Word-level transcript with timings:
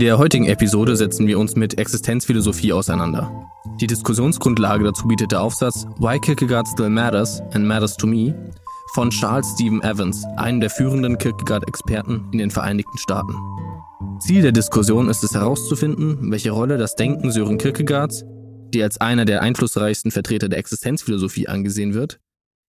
der 0.00 0.16
heutigen 0.16 0.46
Episode 0.46 0.96
setzen 0.96 1.26
wir 1.26 1.38
uns 1.38 1.56
mit 1.56 1.78
Existenzphilosophie 1.78 2.72
auseinander. 2.72 3.46
Die 3.80 3.86
Diskussionsgrundlage 3.86 4.82
dazu 4.84 5.06
bietet 5.06 5.32
der 5.32 5.42
Aufsatz 5.42 5.86
Why 5.98 6.18
Kierkegaard 6.18 6.66
Still 6.68 6.88
Matters 6.88 7.42
and 7.52 7.66
Matters 7.66 7.98
to 7.98 8.06
Me 8.06 8.34
von 8.94 9.10
Charles 9.10 9.46
Stephen 9.54 9.82
Evans, 9.82 10.24
einem 10.38 10.60
der 10.60 10.70
führenden 10.70 11.18
Kierkegaard-Experten 11.18 12.28
in 12.32 12.38
den 12.38 12.50
Vereinigten 12.50 12.96
Staaten. 12.96 13.34
Ziel 14.20 14.40
der 14.40 14.52
Diskussion 14.52 15.10
ist 15.10 15.22
es 15.22 15.34
herauszufinden, 15.34 16.30
welche 16.30 16.50
Rolle 16.50 16.78
das 16.78 16.96
Denken 16.96 17.30
Sören 17.30 17.58
Kierkegaards, 17.58 18.24
der 18.72 18.84
als 18.84 19.00
einer 19.02 19.26
der 19.26 19.42
einflussreichsten 19.42 20.10
Vertreter 20.10 20.48
der 20.48 20.60
Existenzphilosophie 20.60 21.46
angesehen 21.46 21.92
wird, 21.92 22.20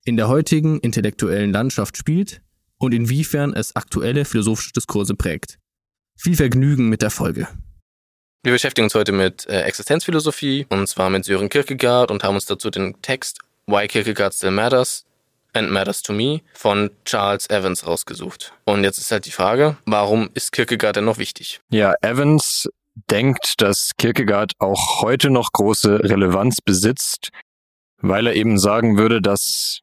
in 0.03 0.17
der 0.17 0.27
heutigen 0.27 0.79
intellektuellen 0.79 1.53
Landschaft 1.53 1.95
spielt 1.95 2.41
und 2.77 2.93
inwiefern 2.93 3.53
es 3.53 3.75
aktuelle 3.75 4.25
philosophische 4.25 4.73
Diskurse 4.73 5.15
prägt. 5.15 5.60
Viel 6.23 6.35
Vergnügen 6.35 6.87
mit 6.87 7.01
der 7.01 7.09
Folge. 7.09 7.47
Wir 8.43 8.53
beschäftigen 8.53 8.85
uns 8.85 8.93
heute 8.93 9.11
mit 9.11 9.47
äh, 9.47 9.61
Existenzphilosophie 9.61 10.67
und 10.69 10.85
zwar 10.85 11.09
mit 11.09 11.25
Sören 11.25 11.49
Kierkegaard 11.49 12.11
und 12.11 12.23
haben 12.23 12.35
uns 12.35 12.45
dazu 12.45 12.69
den 12.69 13.01
Text 13.01 13.39
Why 13.65 13.87
Kierkegaard 13.87 14.31
Still 14.31 14.51
Matters 14.51 15.03
and 15.53 15.71
Matters 15.71 16.03
to 16.03 16.13
Me 16.13 16.41
von 16.53 16.91
Charles 17.05 17.49
Evans 17.49 17.87
rausgesucht. 17.87 18.53
Und 18.65 18.83
jetzt 18.83 18.99
ist 18.99 19.11
halt 19.11 19.25
die 19.25 19.31
Frage, 19.31 19.77
warum 19.87 20.29
ist 20.35 20.51
Kierkegaard 20.51 20.97
denn 20.97 21.05
noch 21.05 21.17
wichtig? 21.17 21.59
Ja, 21.71 21.95
Evans 22.03 22.69
denkt, 23.09 23.55
dass 23.57 23.89
Kierkegaard 23.97 24.51
auch 24.59 25.01
heute 25.01 25.31
noch 25.31 25.51
große 25.51 26.03
Relevanz 26.03 26.57
besitzt, 26.63 27.29
weil 27.97 28.27
er 28.27 28.35
eben 28.35 28.59
sagen 28.59 28.95
würde, 28.95 29.23
dass 29.23 29.79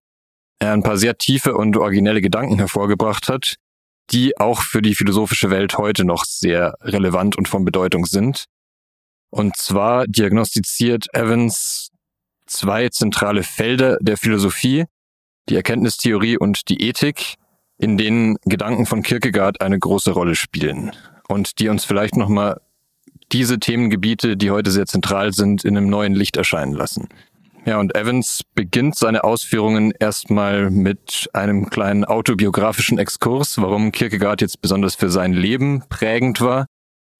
er 0.60 0.72
ein 0.72 0.84
paar 0.84 0.98
sehr 0.98 1.18
tiefe 1.18 1.56
und 1.56 1.76
originelle 1.76 2.20
Gedanken 2.20 2.58
hervorgebracht 2.58 3.28
hat, 3.28 3.56
die 4.10 4.38
auch 4.38 4.62
für 4.62 4.82
die 4.82 4.94
philosophische 4.94 5.50
Welt 5.50 5.76
heute 5.78 6.04
noch 6.04 6.24
sehr 6.24 6.74
relevant 6.80 7.36
und 7.36 7.48
von 7.48 7.64
Bedeutung 7.64 8.06
sind. 8.06 8.46
Und 9.30 9.56
zwar 9.56 10.06
diagnostiziert 10.06 11.06
Evans 11.12 11.90
zwei 12.46 12.88
zentrale 12.88 13.42
Felder 13.42 13.98
der 14.00 14.16
Philosophie, 14.16 14.84
die 15.48 15.56
Erkenntnistheorie 15.56 16.38
und 16.38 16.68
die 16.68 16.82
Ethik, 16.82 17.34
in 17.76 17.98
denen 17.98 18.36
Gedanken 18.44 18.86
von 18.86 19.02
Kierkegaard 19.02 19.60
eine 19.60 19.78
große 19.78 20.10
Rolle 20.10 20.34
spielen 20.34 20.92
und 21.28 21.58
die 21.58 21.68
uns 21.68 21.84
vielleicht 21.84 22.16
nochmal 22.16 22.60
diese 23.30 23.58
Themengebiete, 23.58 24.36
die 24.36 24.50
heute 24.50 24.70
sehr 24.70 24.86
zentral 24.86 25.32
sind, 25.32 25.64
in 25.64 25.76
einem 25.76 25.88
neuen 25.88 26.14
Licht 26.14 26.36
erscheinen 26.36 26.72
lassen. 26.72 27.08
Ja, 27.68 27.78
und 27.78 27.94
Evans 27.94 28.44
beginnt 28.54 28.96
seine 28.96 29.24
Ausführungen 29.24 29.92
erstmal 29.92 30.70
mit 30.70 31.28
einem 31.34 31.68
kleinen 31.68 32.06
autobiografischen 32.06 32.98
Exkurs, 32.98 33.60
warum 33.60 33.92
Kierkegaard 33.92 34.40
jetzt 34.40 34.62
besonders 34.62 34.94
für 34.94 35.10
sein 35.10 35.34
Leben 35.34 35.84
prägend 35.90 36.40
war. 36.40 36.64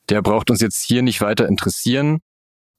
Der 0.08 0.22
braucht 0.22 0.50
uns 0.50 0.62
jetzt 0.62 0.82
hier 0.82 1.02
nicht 1.02 1.20
weiter 1.20 1.46
interessieren 1.46 2.20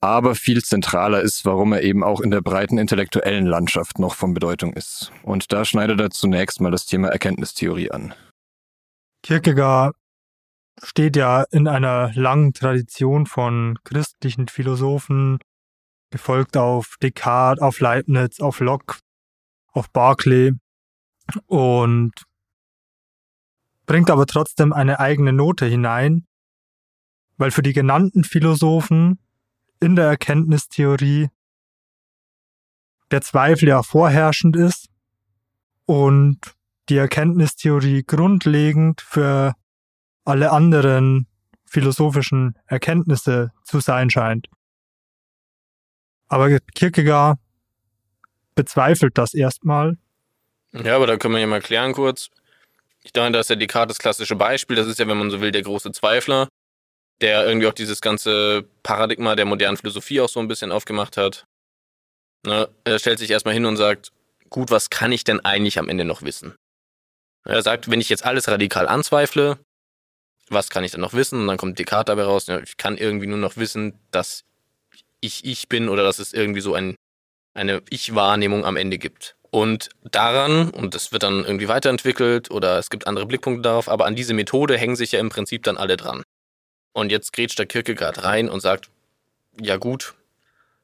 aber 0.02 0.36
viel 0.36 0.64
zentraler 0.64 1.22
ist, 1.22 1.46
warum 1.46 1.74
er 1.74 1.84
eben 1.84 2.04
auch 2.04 2.22
in 2.22 2.32
der 2.32 2.42
breiten 2.42 2.78
intellektuellen 2.78 3.46
Landschaft 3.46 4.00
noch 4.00 4.16
von 4.16 4.34
Bedeutung 4.34 4.74
ist. 4.74 5.12
Und 5.24 5.52
da 5.52 5.66
schneidet 5.66 6.00
er 6.00 6.10
zunächst 6.10 6.62
mal 6.62 6.72
das 6.72 6.86
Thema 6.86 7.10
Erkenntnistheorie 7.10 7.92
an. 7.92 8.14
Kierkegaard 9.24 9.96
steht 10.82 11.18
ja 11.18 11.44
in 11.52 11.68
einer 11.68 12.12
langen 12.14 12.54
Tradition 12.54 13.26
von 13.26 13.78
christlichen 13.84 14.48
Philosophen, 14.48 15.40
gefolgt 16.10 16.58
auf 16.58 16.96
Descartes, 17.02 17.62
auf 17.62 17.80
Leibniz, 17.80 18.40
auf 18.40 18.60
Locke, 18.60 19.00
auf 19.72 19.92
Berkeley 19.92 20.54
und 21.46 22.12
bringt 23.86 24.10
aber 24.10 24.26
trotzdem 24.26 24.74
eine 24.74 25.00
eigene 25.00 25.34
Note 25.34 25.66
hinein, 25.66 26.28
weil 27.38 27.52
für 27.52 27.62
die 27.62 27.74
genannten 27.74 28.24
Philosophen 28.24 29.20
in 29.80 29.96
der 29.96 30.06
Erkenntnistheorie 30.06 31.30
der 33.12 33.22
Zweifel 33.22 33.70
ja 33.70 33.82
vorherrschend 33.82 34.56
ist 34.56 34.90
und 35.86 36.40
die 36.90 36.98
Erkenntnistheorie 36.98 38.04
grundlegend 38.04 39.02
für 39.02 39.56
alle 40.26 40.52
anderen 40.52 41.28
philosophischen 41.66 42.56
Erkenntnisse 42.66 43.52
zu 43.64 43.80
sein 43.80 44.10
scheint. 44.10 44.48
Aber 46.30 46.60
Kierkegaard 46.74 47.38
bezweifelt 48.56 49.18
das 49.18 49.34
erstmal. 49.34 49.98
Ja, 50.72 50.96
aber 50.96 51.08
da 51.08 51.18
können 51.18 51.34
wir 51.34 51.42
ja 51.42 51.48
mal 51.48 51.62
klären 51.62 51.94
kurz. 51.94 52.30
Ich 53.04 53.12
denke, 53.12 53.32
da 53.32 53.40
ist 53.40 53.50
ja 53.50 53.56
Descartes 53.56 53.98
das 53.98 54.02
klassische 54.02 54.36
Beispiel. 54.36 54.76
Das 54.76 54.88
ist 54.88 55.00
ja, 55.00 55.08
wenn 55.08 55.18
man 55.18 55.32
so 55.32 55.42
will, 55.42 55.52
der 55.52 55.64
große 55.64 55.92
Zweifler 55.92 56.48
der 57.22 57.46
irgendwie 57.46 57.68
auch 57.68 57.74
dieses 57.74 58.02
ganze 58.02 58.66
Paradigma 58.84 59.36
der 59.36 59.46
modernen 59.46 59.78
Philosophie 59.78 60.22
auch 60.22 60.30
so 60.30 60.40
ein 60.40 60.48
bisschen 60.48 60.72
aufgemacht 60.72 61.18
hat. 61.18 61.46
Ne? 62.46 62.70
Er 62.86 63.00
stellt 63.00 63.20
sich 63.20 63.32
erstmal 63.32 63.54
hin 63.54 63.66
und 63.66 63.78
sagt, 63.78 64.12
gut, 64.50 64.72
was 64.72 64.90
kann 64.90 65.12
ich 65.12 65.24
denn 65.24 65.42
eigentlich 65.42 65.80
am 65.80 65.90
Ende 65.90 66.06
noch 66.06 66.22
wissen? 66.22 66.56
Er 67.46 67.62
sagt, 67.62 67.90
wenn 67.90 68.02
ich 68.02 68.10
jetzt 68.10 68.26
alles 68.26 68.48
radikal 68.48 68.88
anzweifle, 68.88 69.58
was 70.50 70.70
kann 70.70 70.84
ich 70.84 70.92
dann 70.92 71.02
noch 71.02 71.14
wissen? 71.14 71.42
Und 71.42 71.48
dann 71.48 71.58
kommt 71.58 71.78
Descartes 71.78 72.06
dabei 72.06 72.24
raus, 72.24 72.48
ja, 72.48 72.60
ich 72.60 72.78
kann 72.78 72.98
irgendwie 72.98 73.28
nur 73.28 73.38
noch 73.38 73.58
wissen, 73.58 74.00
dass 74.12 74.46
ich 75.22 75.46
ich 75.46 75.70
bin 75.70 75.90
oder 75.90 76.04
dass 76.04 76.20
es 76.20 76.34
irgendwie 76.34 76.62
so 76.62 76.74
ein, 76.74 76.96
eine 77.54 77.82
Ich-Wahrnehmung 77.90 78.66
am 78.66 78.78
Ende 78.78 78.98
gibt. 78.98 79.36
Und 79.52 79.90
daran, 80.04 80.70
und 80.70 80.94
das 80.94 81.12
wird 81.12 81.24
dann 81.24 81.44
irgendwie 81.44 81.68
weiterentwickelt 81.68 82.52
oder 82.52 82.78
es 82.78 82.90
gibt 82.90 83.08
andere 83.08 83.26
Blickpunkte 83.26 83.64
darauf, 83.64 83.90
aber 83.90 84.06
an 84.06 84.16
diese 84.16 84.34
Methode 84.34 84.78
hängen 84.78 84.96
sich 84.96 85.12
ja 85.12 85.20
im 85.20 85.30
Prinzip 85.30 85.64
dann 85.64 85.78
alle 85.78 85.98
dran. 85.98 86.24
Und 86.94 87.12
jetzt 87.12 87.34
grätscht 87.34 87.58
der 87.58 87.66
Kierkegaard 87.66 88.24
rein 88.24 88.50
und 88.50 88.60
sagt, 88.60 88.90
ja 89.60 89.78
gut, 89.78 90.14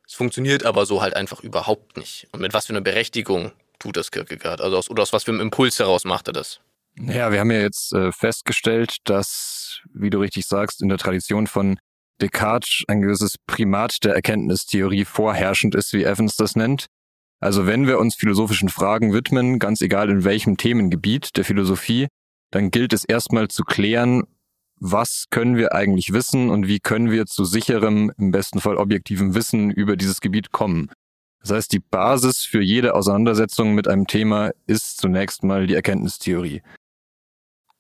es 0.08 0.14
funktioniert 0.14 0.66
aber 0.66 0.86
so 0.86 1.02
halt 1.02 1.16
einfach 1.16 1.42
überhaupt 1.42 1.98
nicht. 1.98 2.28
Und 2.32 2.42
mit 2.42 2.54
was 2.54 2.68
für 2.68 2.74
einer 2.74 2.82
Berechtigung 2.82 3.52
tut 3.80 3.98
das 3.98 4.12
Kierkegaard? 4.12 4.62
Also 4.62 4.78
aus, 4.78 4.90
oder 4.90 5.04
aus 5.04 5.14
was 5.14 5.24
für 5.24 5.32
einem 5.32 5.42
Impuls 5.42 5.80
heraus 5.80 6.04
macht 6.04 6.28
er 6.28 6.34
das? 6.34 6.60
Ja, 6.98 7.32
wir 7.32 7.40
haben 7.40 7.52
ja 7.52 7.60
jetzt 7.60 7.94
äh, 7.94 8.12
festgestellt, 8.12 8.98
dass, 9.04 9.82
wie 9.94 10.10
du 10.10 10.20
richtig 10.20 10.46
sagst, 10.46 10.82
in 10.82 10.90
der 10.90 10.98
Tradition 10.98 11.46
von 11.46 11.78
Descartes 12.22 12.84
ein 12.88 13.02
gewisses 13.02 13.38
Primat 13.46 14.04
der 14.04 14.16
Erkenntnistheorie 14.16 15.06
vorherrschend 15.06 15.76
ist, 15.76 15.94
wie 15.94 16.04
Evans 16.04 16.36
das 16.36 16.56
nennt. 16.56 16.86
Also 17.40 17.68
wenn 17.68 17.88
wir 17.88 18.00
uns 18.00 18.16
philosophischen 18.16 18.70
Fragen 18.70 19.14
widmen, 19.14 19.60
ganz 19.60 19.82
egal 19.82 20.10
in 20.10 20.24
welchem 20.24 20.58
Themengebiet 20.58 21.36
der 21.38 21.46
Philosophie, 21.46 22.08
dann 22.52 22.72
gilt 22.72 22.94
es 22.94 23.04
erstmal 23.04 23.50
zu 23.50 23.64
klären, 23.64 24.24
was 24.80 25.26
können 25.30 25.58
wir 25.58 25.74
eigentlich 25.74 26.14
wissen 26.14 26.50
und 26.50 26.68
wie 26.68 26.80
können 26.80 27.12
wir 27.12 27.26
zu 27.26 27.46
sicherem, 27.46 28.12
im 28.18 28.32
besten 28.32 28.60
Fall 28.60 28.78
objektivem 28.78 29.36
Wissen 29.36 29.72
über 29.72 29.96
dieses 29.96 30.22
Gebiet 30.22 30.52
kommen. 30.52 30.90
Das 31.42 31.52
heißt, 31.52 31.74
die 31.74 31.80
Basis 31.80 32.40
für 32.40 32.62
jede 32.62 32.96
Auseinandersetzung 32.96 33.76
mit 33.76 33.88
einem 33.88 34.08
Thema 34.08 34.52
ist 34.66 34.98
zunächst 34.98 35.44
mal 35.44 35.68
die 35.68 35.76
Erkenntnistheorie. 35.76 36.62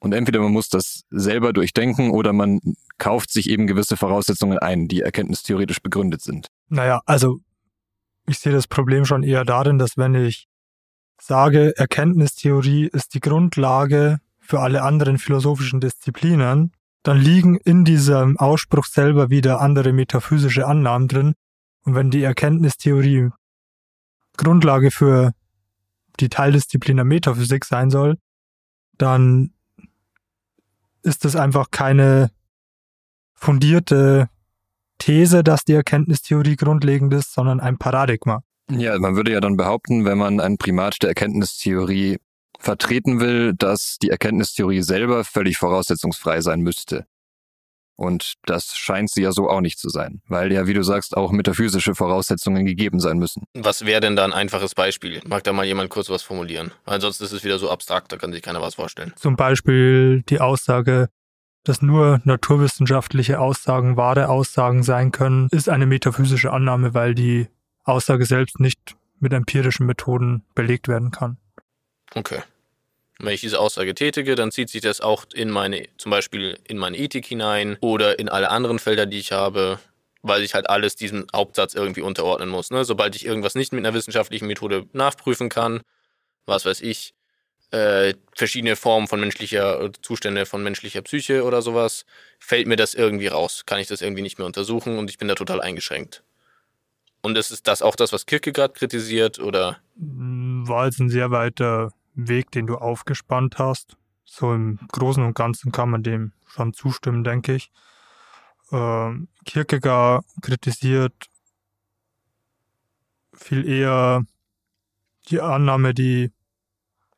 Und 0.05 0.13
entweder 0.13 0.39
man 0.39 0.51
muss 0.51 0.69
das 0.69 1.01
selber 1.09 1.51
durchdenken 1.51 2.11
oder 2.11 2.31
man 2.31 2.59
kauft 2.99 3.31
sich 3.31 3.49
eben 3.49 3.65
gewisse 3.65 3.97
Voraussetzungen 3.97 4.59
ein, 4.59 4.87
die 4.87 5.01
erkenntnistheoretisch 5.01 5.81
begründet 5.81 6.21
sind. 6.21 6.45
Naja, 6.69 7.01
also 7.07 7.39
ich 8.27 8.37
sehe 8.37 8.53
das 8.53 8.67
Problem 8.67 9.05
schon 9.05 9.23
eher 9.23 9.43
darin, 9.45 9.79
dass 9.79 9.97
wenn 9.97 10.13
ich 10.13 10.47
sage, 11.19 11.75
Erkenntnistheorie 11.75 12.85
ist 12.85 13.15
die 13.15 13.19
Grundlage 13.19 14.19
für 14.37 14.59
alle 14.59 14.83
anderen 14.83 15.17
philosophischen 15.17 15.79
Disziplinen, 15.79 16.71
dann 17.01 17.17
liegen 17.17 17.57
in 17.57 17.83
diesem 17.83 18.37
Ausspruch 18.37 18.85
selber 18.85 19.31
wieder 19.31 19.59
andere 19.59 19.91
metaphysische 19.91 20.67
Annahmen 20.67 21.07
drin. 21.07 21.33
Und 21.83 21.95
wenn 21.95 22.11
die 22.11 22.21
Erkenntnistheorie 22.21 23.31
Grundlage 24.37 24.91
für 24.91 25.31
die 26.19 26.29
Teildisziplin 26.29 26.97
der 26.97 27.05
Metaphysik 27.05 27.65
sein 27.65 27.89
soll, 27.89 28.19
dann 28.99 29.55
ist 31.05 31.25
es 31.25 31.35
einfach 31.35 31.71
keine 31.71 32.31
fundierte 33.33 34.29
These, 34.97 35.43
dass 35.43 35.63
die 35.63 35.73
Erkenntnistheorie 35.73 36.55
grundlegend 36.55 37.13
ist, 37.13 37.33
sondern 37.33 37.59
ein 37.59 37.77
Paradigma. 37.77 38.41
Ja, 38.71 38.97
man 38.97 39.15
würde 39.15 39.31
ja 39.31 39.41
dann 39.41 39.57
behaupten, 39.57 40.05
wenn 40.05 40.17
man 40.17 40.39
ein 40.39 40.57
Primat 40.57 40.97
der 41.01 41.09
Erkenntnistheorie 41.09 42.17
vertreten 42.59 43.19
will, 43.19 43.53
dass 43.53 43.97
die 44.01 44.09
Erkenntnistheorie 44.09 44.81
selber 44.81 45.23
völlig 45.23 45.57
voraussetzungsfrei 45.57 46.41
sein 46.41 46.61
müsste. 46.61 47.05
Und 47.97 48.33
das 48.43 48.75
scheint 48.75 49.09
sie 49.09 49.21
ja 49.21 49.31
so 49.31 49.49
auch 49.49 49.61
nicht 49.61 49.79
zu 49.79 49.89
sein, 49.89 50.21
weil 50.27 50.51
ja, 50.51 50.67
wie 50.67 50.73
du 50.73 50.83
sagst, 50.83 51.15
auch 51.15 51.31
metaphysische 51.31 51.95
Voraussetzungen 51.95 52.65
gegeben 52.65 52.99
sein 52.99 53.17
müssen. 53.17 53.43
Was 53.53 53.85
wäre 53.85 54.01
denn 54.01 54.15
da 54.15 54.25
ein 54.25 54.33
einfaches 54.33 54.75
Beispiel? 54.75 55.21
Mag 55.25 55.43
da 55.45 55.53
mal 55.53 55.65
jemand 55.65 55.89
kurz 55.89 56.09
was 56.09 56.21
formulieren? 56.21 56.71
Weil 56.83 56.99
sonst 56.99 57.21
ist 57.21 57.31
es 57.31 57.43
wieder 57.43 57.57
so 57.57 57.69
abstrakt, 57.69 58.11
da 58.11 58.17
kann 58.17 58.33
sich 58.33 58.41
keiner 58.41 58.61
was 58.61 58.75
vorstellen. 58.75 59.13
Zum 59.15 59.37
Beispiel 59.37 60.23
die 60.23 60.41
Aussage, 60.41 61.07
dass 61.63 61.81
nur 61.81 62.19
naturwissenschaftliche 62.25 63.39
Aussagen 63.39 63.95
wahre 63.97 64.29
Aussagen 64.29 64.83
sein 64.83 65.11
können, 65.11 65.47
ist 65.51 65.69
eine 65.69 65.85
metaphysische 65.85 66.51
Annahme, 66.51 66.93
weil 66.93 67.15
die 67.15 67.47
Aussage 67.83 68.25
selbst 68.25 68.59
nicht 68.59 68.95
mit 69.19 69.31
empirischen 69.31 69.85
Methoden 69.85 70.43
belegt 70.53 70.87
werden 70.87 71.11
kann. 71.11 71.37
Okay. 72.13 72.41
Wenn 73.19 73.33
ich 73.33 73.41
diese 73.41 73.59
Aussage 73.59 73.95
tätige, 73.95 74.35
dann 74.35 74.51
zieht 74.51 74.69
sich 74.69 74.81
das 74.81 74.99
auch 74.99 75.25
in 75.33 75.49
meine, 75.49 75.87
zum 75.97 76.09
Beispiel 76.11 76.57
in 76.67 76.77
meine 76.77 76.97
Ethik 76.97 77.25
hinein 77.25 77.77
oder 77.79 78.19
in 78.19 78.27
alle 78.27 78.49
anderen 78.49 78.77
Felder, 78.77 79.05
die 79.05 79.19
ich 79.19 79.31
habe, 79.31 79.79
weil 80.21 80.43
ich 80.43 80.53
halt 80.53 80.69
alles 80.69 80.95
diesem 80.95 81.25
Hauptsatz 81.33 81.75
irgendwie 81.75 82.01
unterordnen 82.01 82.49
muss. 82.49 82.71
Ne? 82.71 82.83
Sobald 82.83 83.15
ich 83.15 83.25
irgendwas 83.25 83.55
nicht 83.55 83.71
mit 83.71 83.85
einer 83.85 83.93
wissenschaftlichen 83.93 84.47
Methode 84.47 84.85
nachprüfen 84.91 85.49
kann, 85.49 85.81
was 86.45 86.65
weiß 86.65 86.81
ich, 86.81 87.13
äh, 87.71 88.13
verschiedene 88.35 88.75
Formen 88.75 89.07
von 89.07 89.19
menschlicher, 89.19 89.89
Zustände 90.01 90.45
von 90.45 90.61
menschlicher 90.61 91.01
Psyche 91.01 91.43
oder 91.43 91.61
sowas, 91.61 92.05
fällt 92.39 92.67
mir 92.67 92.75
das 92.75 92.93
irgendwie 92.93 93.27
raus. 93.27 93.63
Kann 93.65 93.79
ich 93.79 93.87
das 93.87 94.01
irgendwie 94.01 94.21
nicht 94.21 94.37
mehr 94.37 94.45
untersuchen 94.45 94.97
und 94.97 95.09
ich 95.09 95.17
bin 95.17 95.27
da 95.27 95.35
total 95.35 95.61
eingeschränkt. 95.61 96.23
Und 97.21 97.37
ist 97.37 97.67
das 97.67 97.81
auch 97.81 97.95
das, 97.95 98.13
was 98.13 98.27
Kierkegaard 98.27 98.75
kritisiert, 98.75 99.39
oder? 99.39 99.79
War 99.95 100.85
jetzt 100.85 100.99
ein 100.99 101.09
sehr 101.09 101.31
weiter 101.31 101.91
Weg, 102.15 102.51
den 102.51 102.67
du 102.67 102.77
aufgespannt 102.77 103.59
hast. 103.59 103.97
So 104.23 104.53
im 104.53 104.79
Großen 104.91 105.23
und 105.23 105.35
Ganzen 105.35 105.71
kann 105.71 105.89
man 105.89 106.03
dem 106.03 106.31
schon 106.47 106.73
zustimmen, 106.73 107.23
denke 107.23 107.55
ich. 107.55 107.71
Ähm, 108.71 109.27
Kierkegaard 109.45 110.25
kritisiert 110.41 111.13
viel 113.33 113.67
eher 113.67 114.25
die 115.29 115.41
Annahme, 115.41 115.93
die 115.93 116.31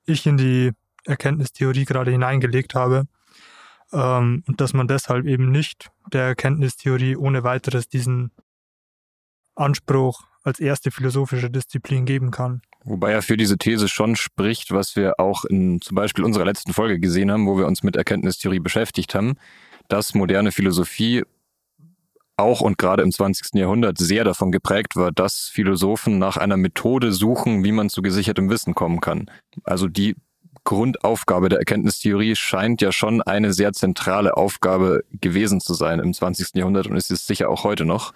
ich 0.06 0.26
in 0.26 0.38
die 0.38 0.72
Erkenntnistheorie 1.06 1.86
gerade 1.86 2.12
hineingelegt 2.12 2.76
habe. 2.76 3.08
Ähm, 3.94 4.44
und 4.48 4.60
dass 4.60 4.74
man 4.74 4.88
deshalb 4.88 5.26
eben 5.26 5.52
nicht 5.52 5.90
der 6.12 6.24
Erkenntnistheorie 6.24 7.16
ohne 7.16 7.44
weiteres 7.44 7.88
diesen 7.88 8.32
Anspruch 9.56 10.24
als 10.44 10.60
erste 10.60 10.92
philosophische 10.92 11.50
Disziplin 11.50 12.06
geben 12.06 12.32
kann. 12.32 12.62
Wobei 12.84 13.12
er 13.12 13.22
für 13.22 13.38
diese 13.38 13.58
These 13.58 13.90
schon 13.90 14.16
spricht, 14.16 14.72
was 14.72 14.96
wir 14.96 15.20
auch 15.20 15.46
in 15.46 15.82
zum 15.82 15.96
Beispiel 15.96 16.24
unserer 16.24 16.46
letzten 16.46 16.74
Folge 16.74 17.00
gesehen 17.00 17.32
haben, 17.32 17.48
wo 17.48 17.58
wir 17.58 17.68
uns 17.68 17.84
mit 17.84 17.96
Erkenntnistheorie 17.96 18.60
beschäftigt 18.60 19.14
haben, 19.14 19.36
dass 19.90 20.14
moderne 20.14 20.52
Philosophie 20.52 21.24
auch 22.38 22.62
und 22.62 22.78
gerade 22.78 23.02
im 23.02 23.12
20. 23.12 23.56
Jahrhundert 23.56 23.98
sehr 23.98 24.24
davon 24.24 24.52
geprägt 24.52 24.96
war, 24.96 25.12
dass 25.12 25.50
Philosophen 25.52 26.20
nach 26.20 26.38
einer 26.38 26.56
Methode 26.56 27.12
suchen, 27.12 27.64
wie 27.64 27.72
man 27.72 27.90
zu 27.90 28.02
gesichertem 28.02 28.50
Wissen 28.50 28.76
kommen 28.76 29.02
kann. 29.02 29.30
Also 29.64 29.88
die 29.88 30.16
Grundaufgabe 30.64 31.50
der 31.50 31.60
Erkenntnistheorie 31.60 32.36
scheint 32.36 32.82
ja 32.82 32.92
schon 32.92 33.22
eine 33.22 33.54
sehr 33.54 33.74
zentrale 33.74 34.38
Aufgabe 34.38 35.04
gewesen 35.12 35.62
zu 35.62 35.74
sein 35.74 36.00
im 36.00 36.14
20. 36.14 36.56
Jahrhundert 36.56 36.88
und 36.88 36.96
ist 36.96 37.10
es 37.10 37.26
sicher 37.26 37.50
auch 37.50 37.64
heute 37.64 37.86
noch. 37.86 38.14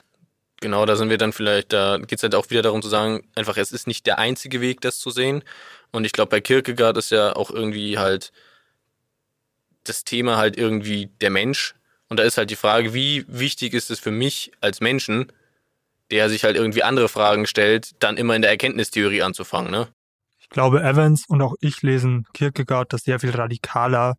Genau, 0.62 0.86
da 0.86 0.96
sind 0.96 1.10
wir 1.10 1.18
dann 1.18 1.34
vielleicht, 1.34 1.74
da 1.74 1.98
geht 1.98 2.20
es 2.20 2.24
halt 2.24 2.36
auch 2.36 2.50
wieder 2.50 2.62
darum 2.62 2.82
zu 2.82 2.88
sagen, 2.88 3.28
einfach 3.36 3.58
es 3.58 3.72
ist 3.72 3.88
nicht 3.88 4.06
der 4.06 4.20
einzige 4.20 4.62
Weg, 4.62 4.80
das 4.82 5.00
zu 5.00 5.10
sehen. 5.10 5.44
Und 5.92 6.06
ich 6.06 6.14
glaube, 6.14 6.30
bei 6.30 6.40
Kierkegaard 6.40 6.98
ist 6.98 7.12
ja 7.12 7.36
auch 7.36 7.52
irgendwie 7.52 7.98
halt 7.98 8.32
das 9.84 10.04
Thema 10.04 10.38
halt 10.38 10.58
irgendwie 10.58 11.08
der 11.20 11.32
Mensch, 11.32 11.76
und 12.12 12.18
da 12.18 12.24
ist 12.24 12.38
halt 12.38 12.50
die 12.50 12.58
Frage, 12.58 12.94
wie 12.94 13.24
wichtig 13.30 13.74
ist 13.74 13.90
es 13.90 14.02
für 14.02 14.12
mich 14.12 14.52
als 14.60 14.82
Menschen, 14.82 15.32
der 16.12 16.30
sich 16.30 16.44
halt 16.44 16.58
irgendwie 16.58 16.84
andere 16.84 17.08
Fragen 17.08 17.48
stellt, 17.48 17.92
dann 18.04 18.18
immer 18.18 18.36
in 18.36 18.42
der 18.42 18.52
Erkenntnistheorie 18.52 19.22
anzufangen, 19.22 19.72
ne? 19.72 19.88
Ich 20.38 20.50
glaube, 20.50 20.84
Evans 20.84 21.24
und 21.30 21.42
auch 21.42 21.56
ich 21.62 21.82
lesen 21.84 22.26
Kierkegaard 22.34 22.92
das 22.92 23.04
sehr 23.04 23.22
viel 23.22 23.30
radikaler, 23.30 24.18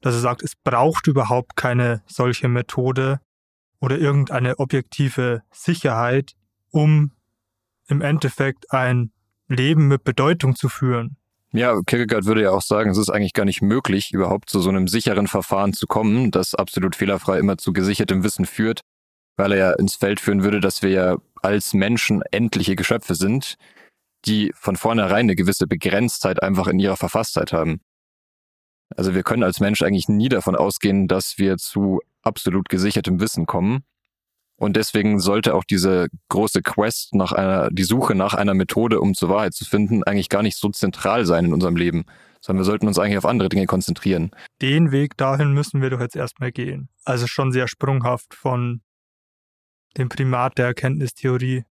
dass 0.00 0.14
er 0.14 0.20
sagt, 0.20 0.42
es 0.42 0.54
braucht 0.56 1.08
überhaupt 1.08 1.56
keine 1.56 2.02
solche 2.06 2.48
Methode 2.48 3.20
oder 3.80 3.98
irgendeine 3.98 4.58
objektive 4.58 5.42
Sicherheit, 5.52 6.32
um 6.70 7.12
im 7.88 8.02
Endeffekt 8.02 8.72
ein 8.72 9.12
Leben 9.48 9.88
mit 9.88 10.04
Bedeutung 10.04 10.56
zu 10.56 10.68
führen. 10.68 11.16
Ja, 11.52 11.80
Kierkegaard 11.86 12.26
würde 12.26 12.42
ja 12.42 12.50
auch 12.50 12.62
sagen, 12.62 12.90
es 12.90 12.98
ist 12.98 13.08
eigentlich 13.08 13.32
gar 13.32 13.44
nicht 13.44 13.62
möglich, 13.62 14.12
überhaupt 14.12 14.50
zu 14.50 14.60
so 14.60 14.68
einem 14.68 14.88
sicheren 14.88 15.26
Verfahren 15.26 15.72
zu 15.72 15.86
kommen, 15.86 16.30
das 16.30 16.54
absolut 16.54 16.96
fehlerfrei 16.96 17.38
immer 17.38 17.56
zu 17.56 17.72
gesichertem 17.72 18.24
Wissen 18.24 18.44
führt, 18.44 18.80
weil 19.36 19.52
er 19.52 19.58
ja 19.58 19.72
ins 19.72 19.94
Feld 19.94 20.20
führen 20.20 20.42
würde, 20.42 20.60
dass 20.60 20.82
wir 20.82 20.90
ja 20.90 21.16
als 21.42 21.72
Menschen 21.72 22.22
endliche 22.30 22.76
Geschöpfe 22.76 23.14
sind, 23.14 23.54
die 24.26 24.52
von 24.54 24.76
vornherein 24.76 25.26
eine 25.26 25.36
gewisse 25.36 25.66
Begrenztheit 25.66 26.42
einfach 26.42 26.66
in 26.66 26.78
ihrer 26.78 26.96
Verfasstheit 26.96 27.52
haben. 27.52 27.80
Also 28.94 29.14
wir 29.14 29.22
können 29.22 29.42
als 29.42 29.60
Mensch 29.60 29.82
eigentlich 29.82 30.08
nie 30.08 30.28
davon 30.28 30.56
ausgehen, 30.56 31.08
dass 31.08 31.38
wir 31.38 31.56
zu 31.56 32.00
absolut 32.22 32.68
gesichertem 32.68 33.20
Wissen 33.20 33.46
kommen, 33.46 33.84
und 34.58 34.76
deswegen 34.76 35.20
sollte 35.20 35.54
auch 35.54 35.64
diese 35.64 36.08
große 36.30 36.62
Quest 36.62 37.14
nach 37.14 37.32
einer, 37.32 37.68
die 37.70 37.84
Suche 37.84 38.14
nach 38.14 38.32
einer 38.32 38.54
Methode, 38.54 39.00
um 39.00 39.14
zur 39.14 39.28
Wahrheit 39.28 39.52
zu 39.52 39.66
finden, 39.66 40.02
eigentlich 40.02 40.30
gar 40.30 40.42
nicht 40.42 40.56
so 40.56 40.70
zentral 40.70 41.26
sein 41.26 41.46
in 41.46 41.52
unserem 41.52 41.76
Leben, 41.76 42.06
sondern 42.40 42.62
wir 42.62 42.64
sollten 42.64 42.86
uns 42.86 42.98
eigentlich 42.98 43.18
auf 43.18 43.26
andere 43.26 43.50
Dinge 43.50 43.66
konzentrieren. 43.66 44.30
Den 44.62 44.92
Weg 44.92 45.16
dahin 45.18 45.52
müssen 45.52 45.82
wir 45.82 45.90
doch 45.90 46.00
jetzt 46.00 46.16
erstmal 46.16 46.52
gehen. 46.52 46.88
Also 47.04 47.26
schon 47.26 47.52
sehr 47.52 47.68
sprunghaft 47.68 48.34
von 48.34 48.80
dem 49.98 50.08
Primat 50.08 50.56
der 50.56 50.66
Erkenntnistheorie 50.66 51.64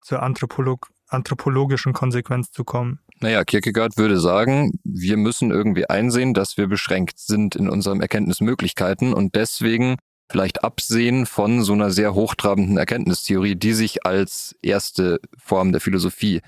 zur 0.00 0.22
Anthropolog 0.22 0.90
anthropologischen 1.06 1.92
Konsequenz 1.92 2.50
zu 2.50 2.64
kommen. 2.64 2.98
Naja, 3.22 3.44
Kierkegaard 3.44 3.96
würde 3.98 4.18
sagen, 4.18 4.80
wir 4.82 5.16
müssen 5.16 5.52
irgendwie 5.52 5.88
einsehen, 5.88 6.34
dass 6.34 6.56
wir 6.56 6.66
beschränkt 6.66 7.20
sind 7.20 7.54
in 7.54 7.68
unseren 7.70 8.00
Erkenntnismöglichkeiten 8.00 9.14
und 9.14 9.36
deswegen 9.36 9.96
vielleicht 10.28 10.64
absehen 10.64 11.26
von 11.26 11.62
so 11.62 11.72
einer 11.72 11.90
sehr 11.92 12.14
hochtrabenden 12.14 12.78
Erkenntnistheorie, 12.78 13.54
die 13.54 13.74
sich 13.74 14.04
als 14.04 14.56
erste 14.60 15.20
Form 15.38 15.70
der 15.70 15.80
Philosophie 15.80 16.40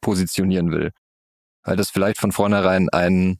positionieren 0.00 0.72
will. 0.72 0.92
Weil 1.62 1.76
das 1.76 1.90
vielleicht 1.90 2.18
von 2.18 2.32
vornherein 2.32 2.88
ein 2.88 3.38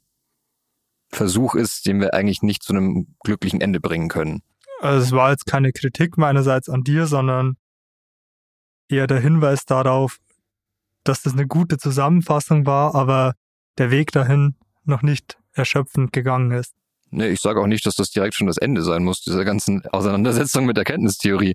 Versuch 1.10 1.54
ist, 1.54 1.86
den 1.86 2.00
wir 2.00 2.12
eigentlich 2.12 2.42
nicht 2.42 2.62
zu 2.62 2.74
einem 2.74 3.16
glücklichen 3.24 3.62
Ende 3.62 3.80
bringen 3.80 4.08
können. 4.08 4.42
Also 4.80 5.02
es 5.02 5.12
war 5.12 5.30
jetzt 5.30 5.46
keine 5.46 5.72
Kritik 5.72 6.18
meinerseits 6.18 6.68
an 6.68 6.82
dir, 6.82 7.06
sondern 7.06 7.56
eher 8.90 9.06
der 9.06 9.20
Hinweis 9.20 9.64
darauf, 9.64 10.18
dass 11.08 11.22
das 11.22 11.32
eine 11.32 11.46
gute 11.46 11.78
Zusammenfassung 11.78 12.66
war, 12.66 12.94
aber 12.94 13.34
der 13.78 13.90
Weg 13.90 14.12
dahin 14.12 14.56
noch 14.84 15.02
nicht 15.02 15.38
erschöpfend 15.52 16.12
gegangen 16.12 16.50
ist. 16.52 16.74
Nee, 17.10 17.28
ich 17.28 17.40
sage 17.40 17.60
auch 17.60 17.66
nicht, 17.66 17.86
dass 17.86 17.96
das 17.96 18.10
direkt 18.10 18.34
schon 18.34 18.46
das 18.46 18.56
Ende 18.56 18.82
sein 18.82 19.04
muss, 19.04 19.20
dieser 19.20 19.44
ganzen 19.44 19.84
Auseinandersetzung 19.92 20.66
mit 20.66 20.76
Erkenntnistheorie. 20.76 21.54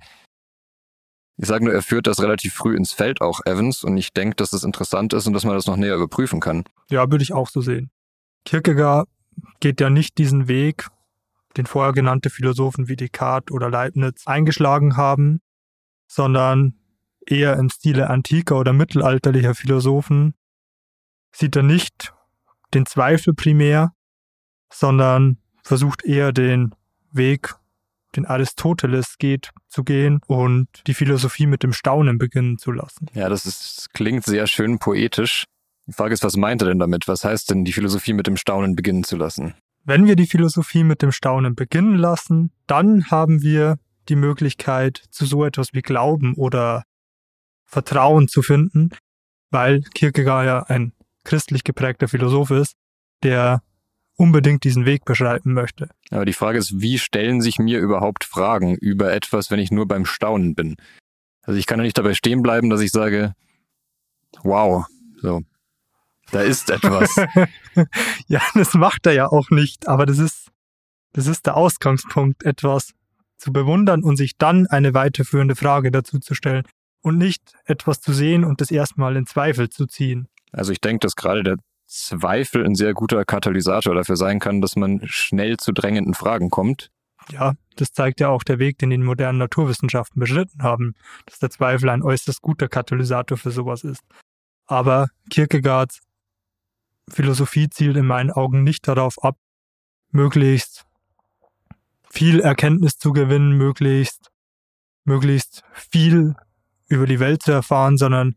Ich 1.37 1.47
sage 1.47 1.65
nur, 1.65 1.73
er 1.73 1.81
führt 1.81 2.07
das 2.07 2.21
relativ 2.21 2.53
früh 2.53 2.75
ins 2.75 2.93
Feld 2.93 3.21
auch, 3.21 3.41
Evans, 3.45 3.83
und 3.83 3.97
ich 3.97 4.13
denke, 4.13 4.35
dass 4.35 4.51
das 4.51 4.63
interessant 4.63 5.13
ist 5.13 5.27
und 5.27 5.33
dass 5.33 5.43
man 5.43 5.55
das 5.55 5.65
noch 5.65 5.77
näher 5.77 5.95
überprüfen 5.95 6.39
kann. 6.39 6.63
Ja, 6.89 7.09
würde 7.09 7.23
ich 7.23 7.33
auch 7.33 7.49
so 7.49 7.61
sehen. 7.61 7.89
Kierkegaard 8.45 9.07
geht 9.59 9.81
ja 9.81 9.89
nicht 9.89 10.17
diesen 10.17 10.47
Weg, 10.47 10.87
den 11.57 11.65
vorher 11.65 11.93
genannte 11.93 12.29
Philosophen 12.29 12.87
wie 12.87 12.95
Descartes 12.95 13.53
oder 13.53 13.69
Leibniz 13.69 14.27
eingeschlagen 14.27 14.97
haben, 14.97 15.41
sondern 16.07 16.80
eher 17.25 17.57
im 17.57 17.69
Stile 17.69 18.09
antiker 18.09 18.59
oder 18.59 18.73
mittelalterlicher 18.73 19.55
Philosophen 19.55 20.33
sieht 21.31 21.55
er 21.55 21.63
nicht 21.63 22.13
den 22.73 22.85
Zweifel 22.85 23.33
primär, 23.33 23.93
sondern 24.71 25.37
versucht 25.63 26.03
eher 26.03 26.31
den 26.31 26.73
Weg, 27.11 27.55
den 28.15 28.25
Aristoteles 28.25 29.17
geht, 29.17 29.51
zu 29.69 29.83
gehen 29.83 30.19
und 30.27 30.67
die 30.87 30.93
Philosophie 30.93 31.47
mit 31.47 31.63
dem 31.63 31.73
Staunen 31.73 32.17
beginnen 32.17 32.57
zu 32.57 32.71
lassen. 32.71 33.07
Ja, 33.13 33.29
das 33.29 33.45
ist, 33.45 33.89
klingt 33.93 34.25
sehr 34.25 34.47
schön 34.47 34.79
poetisch. 34.79 35.45
Die 35.87 35.93
Frage 35.93 36.13
ist, 36.13 36.23
was 36.23 36.35
meint 36.35 36.61
er 36.61 36.69
denn 36.69 36.79
damit? 36.79 37.07
Was 37.07 37.23
heißt 37.23 37.49
denn, 37.49 37.65
die 37.65 37.73
Philosophie 37.73 38.13
mit 38.13 38.27
dem 38.27 38.37
Staunen 38.37 38.75
beginnen 38.75 39.03
zu 39.03 39.17
lassen? 39.17 39.55
Wenn 39.83 40.05
wir 40.05 40.15
die 40.15 40.27
Philosophie 40.27 40.83
mit 40.83 41.01
dem 41.01 41.11
Staunen 41.11 41.55
beginnen 41.55 41.95
lassen, 41.95 42.51
dann 42.67 43.09
haben 43.09 43.41
wir 43.41 43.77
die 44.09 44.15
Möglichkeit, 44.15 45.03
zu 45.09 45.25
so 45.25 45.43
etwas 45.43 45.73
wie 45.73 45.81
Glauben 45.81 46.35
oder 46.35 46.83
Vertrauen 47.71 48.27
zu 48.27 48.41
finden, 48.41 48.89
weil 49.49 49.81
Kierkegaard 49.93 50.45
ja 50.45 50.63
ein 50.63 50.91
christlich 51.23 51.63
geprägter 51.63 52.07
Philosoph 52.07 52.51
ist, 52.51 52.73
der 53.23 53.63
unbedingt 54.17 54.63
diesen 54.63 54.85
Weg 54.85 55.05
beschreiten 55.05 55.53
möchte. 55.53 55.89
Aber 56.11 56.25
die 56.25 56.33
Frage 56.33 56.59
ist, 56.59 56.81
wie 56.81 56.99
stellen 56.99 57.41
sich 57.41 57.59
mir 57.59 57.79
überhaupt 57.79 58.23
Fragen 58.23 58.75
über 58.75 59.13
etwas, 59.13 59.49
wenn 59.49 59.59
ich 59.59 59.71
nur 59.71 59.87
beim 59.87 60.05
Staunen 60.05 60.53
bin? 60.53 60.75
Also 61.43 61.57
ich 61.57 61.65
kann 61.65 61.79
ja 61.79 61.83
nicht 61.83 61.97
dabei 61.97 62.13
stehen 62.13 62.43
bleiben, 62.43 62.69
dass 62.69 62.81
ich 62.81 62.91
sage, 62.91 63.33
wow, 64.43 64.85
so, 65.21 65.41
da 66.31 66.41
ist 66.41 66.69
etwas. 66.69 67.15
ja, 68.27 68.41
das 68.53 68.73
macht 68.73 69.07
er 69.07 69.13
ja 69.13 69.27
auch 69.27 69.49
nicht, 69.49 69.87
aber 69.87 70.05
das 70.05 70.19
ist, 70.19 70.51
das 71.13 71.27
ist 71.27 71.45
der 71.45 71.55
Ausgangspunkt, 71.55 72.43
etwas 72.43 72.93
zu 73.37 73.51
bewundern 73.51 74.03
und 74.03 74.17
sich 74.17 74.37
dann 74.37 74.67
eine 74.67 74.93
weiterführende 74.93 75.55
Frage 75.55 75.89
dazu 75.89 76.19
zu 76.19 76.35
stellen 76.35 76.63
und 77.01 77.17
nicht 77.17 77.53
etwas 77.65 78.01
zu 78.01 78.13
sehen 78.13 78.43
und 78.43 78.61
das 78.61 78.71
erstmal 78.71 79.15
in 79.15 79.25
Zweifel 79.25 79.69
zu 79.69 79.87
ziehen. 79.87 80.27
Also 80.51 80.71
ich 80.71 80.81
denke, 80.81 80.99
dass 80.99 81.15
gerade 81.15 81.43
der 81.43 81.57
Zweifel 81.87 82.65
ein 82.65 82.75
sehr 82.75 82.93
guter 82.93 83.25
Katalysator 83.25 83.95
dafür 83.95 84.15
sein 84.15 84.39
kann, 84.39 84.61
dass 84.61 84.75
man 84.75 85.01
schnell 85.05 85.57
zu 85.57 85.71
drängenden 85.71 86.13
Fragen 86.13 86.49
kommt. 86.49 86.89
Ja, 87.29 87.53
das 87.75 87.91
zeigt 87.91 88.19
ja 88.19 88.29
auch 88.29 88.43
der 88.43 88.59
Weg, 88.59 88.77
den 88.79 88.89
die 88.89 88.97
modernen 88.97 89.37
Naturwissenschaften 89.37 90.19
beschritten 90.19 90.63
haben, 90.63 90.93
dass 91.25 91.39
der 91.39 91.49
Zweifel 91.49 91.89
ein 91.89 92.01
äußerst 92.01 92.41
guter 92.41 92.67
Katalysator 92.67 93.37
für 93.37 93.51
sowas 93.51 93.83
ist. 93.83 94.01
Aber 94.65 95.07
Kierkegaards 95.29 96.01
Philosophie 97.09 97.69
zielt 97.69 97.97
in 97.97 98.05
meinen 98.05 98.31
Augen 98.31 98.63
nicht 98.63 98.87
darauf 98.87 99.21
ab, 99.23 99.37
möglichst 100.11 100.85
viel 102.09 102.39
Erkenntnis 102.39 102.97
zu 102.97 103.11
gewinnen, 103.13 103.57
möglichst, 103.57 104.31
möglichst 105.03 105.63
viel 105.73 106.35
über 106.91 107.07
die 107.07 107.19
Welt 107.19 107.41
zu 107.41 107.51
erfahren, 107.51 107.97
sondern 107.97 108.35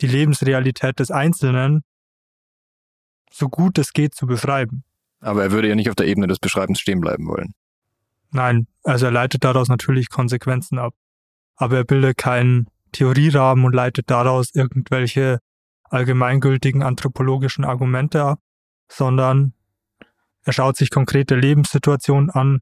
die 0.00 0.06
Lebensrealität 0.06 1.00
des 1.00 1.10
Einzelnen 1.10 1.82
so 3.32 3.48
gut 3.48 3.78
es 3.78 3.92
geht 3.92 4.14
zu 4.14 4.26
beschreiben. 4.26 4.84
Aber 5.20 5.42
er 5.42 5.50
würde 5.50 5.68
ja 5.68 5.74
nicht 5.74 5.88
auf 5.88 5.96
der 5.96 6.06
Ebene 6.06 6.26
des 6.26 6.38
Beschreibens 6.38 6.78
stehen 6.78 7.00
bleiben 7.00 7.26
wollen. 7.26 7.54
Nein, 8.30 8.66
also 8.82 9.06
er 9.06 9.12
leitet 9.12 9.42
daraus 9.42 9.68
natürlich 9.68 10.08
Konsequenzen 10.10 10.78
ab. 10.78 10.94
Aber 11.56 11.78
er 11.78 11.84
bildet 11.84 12.16
keinen 12.16 12.68
Theorierahmen 12.92 13.64
und 13.64 13.74
leitet 13.74 14.10
daraus 14.10 14.54
irgendwelche 14.54 15.38
allgemeingültigen 15.84 16.82
anthropologischen 16.82 17.64
Argumente 17.64 18.22
ab, 18.22 18.40
sondern 18.88 19.54
er 20.42 20.52
schaut 20.52 20.76
sich 20.76 20.90
konkrete 20.90 21.36
Lebenssituationen 21.36 22.30
an 22.30 22.60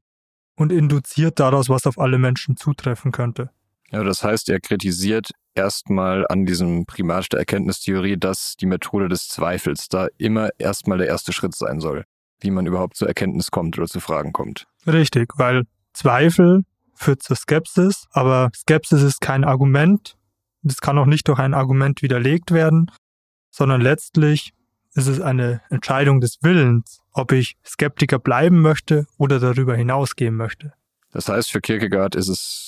und 0.55 0.71
induziert 0.71 1.39
daraus, 1.39 1.69
was 1.69 1.85
auf 1.85 1.99
alle 1.99 2.17
Menschen 2.17 2.55
zutreffen 2.55 3.11
könnte. 3.11 3.49
Ja, 3.93 4.03
das 4.03 4.23
heißt, 4.23 4.49
er 4.49 4.59
kritisiert 4.59 5.29
erstmal 5.53 6.25
an 6.27 6.47
diesem 6.47 6.87
Primat 6.87 7.31
der 7.31 7.39
Erkenntnistheorie, 7.39 8.17
dass 8.17 8.55
die 8.59 8.65
Methode 8.65 9.07
des 9.07 9.27
Zweifels 9.27 9.87
da 9.87 10.07
immer 10.17 10.49
erstmal 10.57 10.97
der 10.97 11.07
erste 11.07 11.31
Schritt 11.31 11.55
sein 11.55 11.79
soll, 11.79 12.03
wie 12.39 12.49
man 12.49 12.65
überhaupt 12.65 12.97
zur 12.97 13.07
Erkenntnis 13.07 13.51
kommt 13.51 13.77
oder 13.77 13.87
zu 13.87 13.99
Fragen 13.99 14.33
kommt. 14.33 14.65
Richtig, 14.87 15.33
weil 15.35 15.65
Zweifel 15.93 16.63
führt 16.95 17.21
zur 17.21 17.35
Skepsis, 17.35 18.07
aber 18.11 18.49
Skepsis 18.55 19.03
ist 19.03 19.21
kein 19.21 19.43
Argument. 19.43 20.15
Das 20.63 20.77
kann 20.77 20.97
auch 20.97 21.05
nicht 21.05 21.27
durch 21.27 21.37
ein 21.37 21.53
Argument 21.53 22.01
widerlegt 22.01 22.51
werden, 22.51 22.89
sondern 23.51 23.79
letztlich 23.79 24.53
ist 24.95 25.05
es 25.07 25.21
eine 25.21 25.61
Entscheidung 25.69 26.19
des 26.19 26.39
Willens, 26.41 26.99
ob 27.11 27.31
ich 27.31 27.57
Skeptiker 27.63 28.17
bleiben 28.17 28.61
möchte 28.61 29.05
oder 29.17 29.39
darüber 29.39 29.75
hinausgehen 29.75 30.35
möchte. 30.35 30.73
Das 31.11 31.29
heißt, 31.29 31.51
für 31.51 31.61
Kierkegaard 31.61 32.15
ist 32.15 32.27
es 32.27 32.62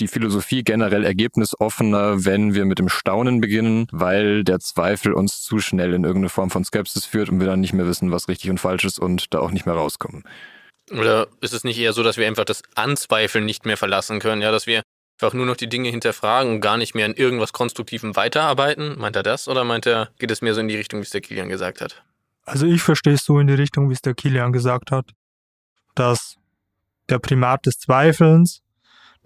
die 0.00 0.08
Philosophie 0.08 0.64
generell 0.64 1.04
ergebnisoffener, 1.04 2.24
wenn 2.24 2.54
wir 2.54 2.64
mit 2.64 2.78
dem 2.78 2.88
Staunen 2.88 3.40
beginnen, 3.40 3.86
weil 3.92 4.42
der 4.42 4.58
Zweifel 4.58 5.12
uns 5.12 5.42
zu 5.42 5.60
schnell 5.60 5.94
in 5.94 6.04
irgendeine 6.04 6.30
Form 6.30 6.50
von 6.50 6.64
Skepsis 6.64 7.04
führt 7.04 7.28
und 7.28 7.40
wir 7.40 7.46
dann 7.46 7.60
nicht 7.60 7.72
mehr 7.72 7.86
wissen, 7.86 8.10
was 8.10 8.28
richtig 8.28 8.50
und 8.50 8.58
falsch 8.58 8.84
ist 8.84 8.98
und 8.98 9.32
da 9.32 9.38
auch 9.38 9.50
nicht 9.50 9.66
mehr 9.66 9.74
rauskommen. 9.74 10.24
Oder 10.90 11.28
ist 11.40 11.54
es 11.54 11.64
nicht 11.64 11.78
eher 11.78 11.92
so, 11.92 12.02
dass 12.02 12.16
wir 12.16 12.26
einfach 12.26 12.44
das 12.44 12.62
Anzweifeln 12.74 13.44
nicht 13.44 13.64
mehr 13.64 13.76
verlassen 13.76 14.18
können, 14.18 14.42
ja, 14.42 14.50
dass 14.50 14.66
wir 14.66 14.82
einfach 15.18 15.32
nur 15.34 15.46
noch 15.46 15.56
die 15.56 15.68
Dinge 15.68 15.88
hinterfragen 15.88 16.52
und 16.52 16.60
gar 16.60 16.76
nicht 16.76 16.94
mehr 16.94 17.06
an 17.06 17.14
irgendwas 17.14 17.52
Konstruktivem 17.52 18.16
weiterarbeiten? 18.16 18.98
Meint 18.98 19.16
er 19.16 19.22
das 19.22 19.48
oder 19.48 19.64
meint 19.64 19.86
er, 19.86 20.10
geht 20.18 20.30
es 20.30 20.42
mehr 20.42 20.54
so 20.54 20.60
in 20.60 20.68
die 20.68 20.76
Richtung, 20.76 21.00
wie 21.00 21.04
es 21.04 21.10
der 21.10 21.20
Kilian 21.20 21.48
gesagt 21.48 21.80
hat? 21.80 22.04
Also 22.44 22.66
ich 22.66 22.82
verstehe 22.82 23.14
es 23.14 23.24
so 23.24 23.38
in 23.38 23.46
die 23.46 23.54
Richtung, 23.54 23.88
wie 23.88 23.94
es 23.94 24.02
der 24.02 24.14
Kilian 24.14 24.52
gesagt 24.52 24.90
hat, 24.90 25.12
dass 25.94 26.36
der 27.08 27.18
Primat 27.18 27.64
des 27.64 27.78
Zweifelns 27.78 28.63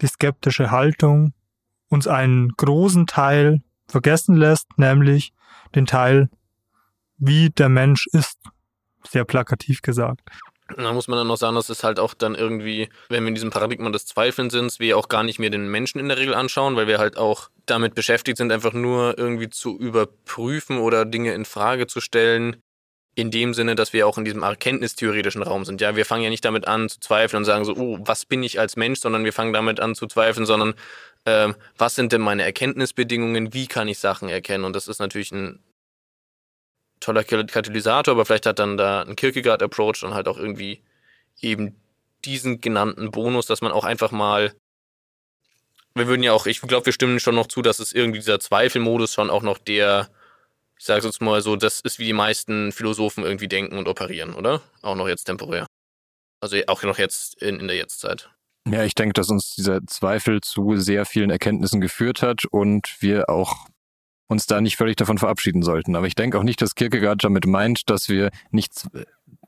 die 0.01 0.07
skeptische 0.07 0.71
Haltung 0.71 1.33
uns 1.89 2.07
einen 2.07 2.49
großen 2.55 3.07
Teil 3.07 3.61
vergessen 3.87 4.35
lässt, 4.35 4.67
nämlich 4.77 5.33
den 5.75 5.85
Teil, 5.85 6.29
wie 7.17 7.49
der 7.49 7.69
Mensch 7.69 8.07
ist. 8.11 8.37
Sehr 9.07 9.25
plakativ 9.25 9.81
gesagt. 9.81 10.21
Da 10.77 10.93
muss 10.93 11.07
man 11.07 11.17
dann 11.17 11.27
noch 11.27 11.37
sagen, 11.37 11.55
dass 11.55 11.69
es 11.69 11.83
halt 11.83 11.99
auch 11.99 12.13
dann 12.13 12.35
irgendwie, 12.35 12.89
wenn 13.09 13.23
wir 13.23 13.29
in 13.29 13.33
diesem 13.33 13.49
Paradigma 13.49 13.89
des 13.89 14.05
Zweifelns 14.05 14.53
sind, 14.53 14.79
wir 14.79 14.97
auch 14.97 15.09
gar 15.09 15.23
nicht 15.23 15.39
mehr 15.39 15.49
den 15.49 15.67
Menschen 15.67 15.99
in 15.99 16.09
der 16.09 16.17
Regel 16.17 16.35
anschauen, 16.35 16.75
weil 16.75 16.87
wir 16.87 16.99
halt 16.99 17.17
auch 17.17 17.49
damit 17.65 17.95
beschäftigt 17.95 18.37
sind, 18.37 18.51
einfach 18.51 18.73
nur 18.73 19.17
irgendwie 19.17 19.49
zu 19.49 19.79
überprüfen 19.79 20.77
oder 20.77 21.05
Dinge 21.05 21.33
in 21.33 21.45
Frage 21.45 21.87
zu 21.87 22.01
stellen, 22.01 22.61
in 23.19 23.31
dem 23.31 23.53
Sinne, 23.53 23.75
dass 23.75 23.93
wir 23.93 24.07
auch 24.07 24.17
in 24.17 24.25
diesem 24.25 24.43
erkenntnistheoretischen 24.43 25.43
Raum 25.43 25.65
sind. 25.65 25.81
Ja, 25.81 25.95
wir 25.95 26.05
fangen 26.05 26.23
ja 26.23 26.29
nicht 26.29 26.45
damit 26.45 26.67
an 26.67 26.89
zu 26.89 26.99
zweifeln 26.99 27.39
und 27.39 27.45
sagen 27.45 27.65
so, 27.65 27.75
oh, 27.75 27.97
was 28.01 28.25
bin 28.25 28.43
ich 28.43 28.59
als 28.59 28.75
Mensch, 28.75 28.99
sondern 28.99 29.25
wir 29.25 29.33
fangen 29.33 29.53
damit 29.53 29.79
an 29.79 29.95
zu 29.95 30.07
zweifeln, 30.07 30.45
sondern 30.45 30.73
ähm, 31.25 31.55
was 31.77 31.95
sind 31.95 32.13
denn 32.13 32.21
meine 32.21 32.43
Erkenntnisbedingungen, 32.43 33.53
wie 33.53 33.67
kann 33.67 33.87
ich 33.87 33.99
Sachen 33.99 34.29
erkennen? 34.29 34.63
Und 34.63 34.75
das 34.75 34.87
ist 34.87 34.99
natürlich 34.99 35.31
ein 35.31 35.59
toller 36.99 37.23
Katalysator, 37.23 38.13
aber 38.13 38.25
vielleicht 38.25 38.45
hat 38.45 38.59
dann 38.59 38.77
da 38.77 39.01
ein 39.01 39.15
Kierkegaard-Approach 39.15 40.01
dann 40.01 40.13
halt 40.13 40.27
auch 40.27 40.37
irgendwie 40.37 40.81
eben 41.41 41.75
diesen 42.25 42.61
genannten 42.61 43.11
Bonus, 43.11 43.45
dass 43.45 43.61
man 43.61 43.71
auch 43.71 43.85
einfach 43.85 44.11
mal 44.11 44.53
wir 45.95 46.07
würden 46.07 46.23
ja 46.23 46.33
auch, 46.33 46.45
ich 46.45 46.61
glaube, 46.61 46.85
wir 46.85 46.93
stimmen 46.93 47.19
schon 47.19 47.35
noch 47.35 47.47
zu, 47.47 47.61
dass 47.61 47.79
es 47.79 47.93
irgendwie 47.93 48.19
dieser 48.19 48.39
Zweifelmodus 48.39 49.13
schon 49.13 49.29
auch 49.29 49.41
noch 49.41 49.57
der 49.57 50.09
ich 50.79 50.85
sage 50.85 51.05
jetzt 51.05 51.21
mal 51.21 51.41
so, 51.41 51.57
das 51.57 51.81
ist 51.81 51.99
wie 51.99 52.05
die 52.05 52.13
meisten 52.13 52.71
Philosophen 52.71 53.23
irgendwie 53.23 53.49
denken 53.49 53.77
und 53.77 53.87
operieren, 53.87 54.33
oder? 54.33 54.61
Auch 54.81 54.95
noch 54.95 55.09
jetzt 55.09 55.25
temporär. 55.25 55.67
Also 56.41 56.57
auch 56.67 56.83
noch 56.83 56.97
jetzt 56.97 57.41
in, 57.41 57.59
in 57.59 57.67
der 57.67 57.75
Jetztzeit. 57.75 58.29
Ja, 58.65 58.83
ich 58.83 58.95
denke, 58.95 59.13
dass 59.13 59.29
uns 59.29 59.55
dieser 59.55 59.85
Zweifel 59.87 60.39
zu 60.41 60.77
sehr 60.77 61.05
vielen 61.05 61.31
Erkenntnissen 61.31 61.81
geführt 61.81 62.21
hat 62.21 62.45
und 62.45 62.95
wir 62.99 63.29
auch 63.29 63.67
uns 64.29 64.45
da 64.45 64.61
nicht 64.61 64.77
völlig 64.77 64.95
davon 64.95 65.17
verabschieden 65.17 65.63
sollten. 65.63 65.95
Aber 65.95 66.07
ich 66.07 66.15
denke 66.15 66.39
auch 66.39 66.43
nicht, 66.43 66.61
dass 66.61 66.75
Kierkegaard 66.75 67.23
damit 67.23 67.45
meint, 67.45 67.89
dass 67.89 68.07
wir 68.07 68.29
nicht, 68.51 68.87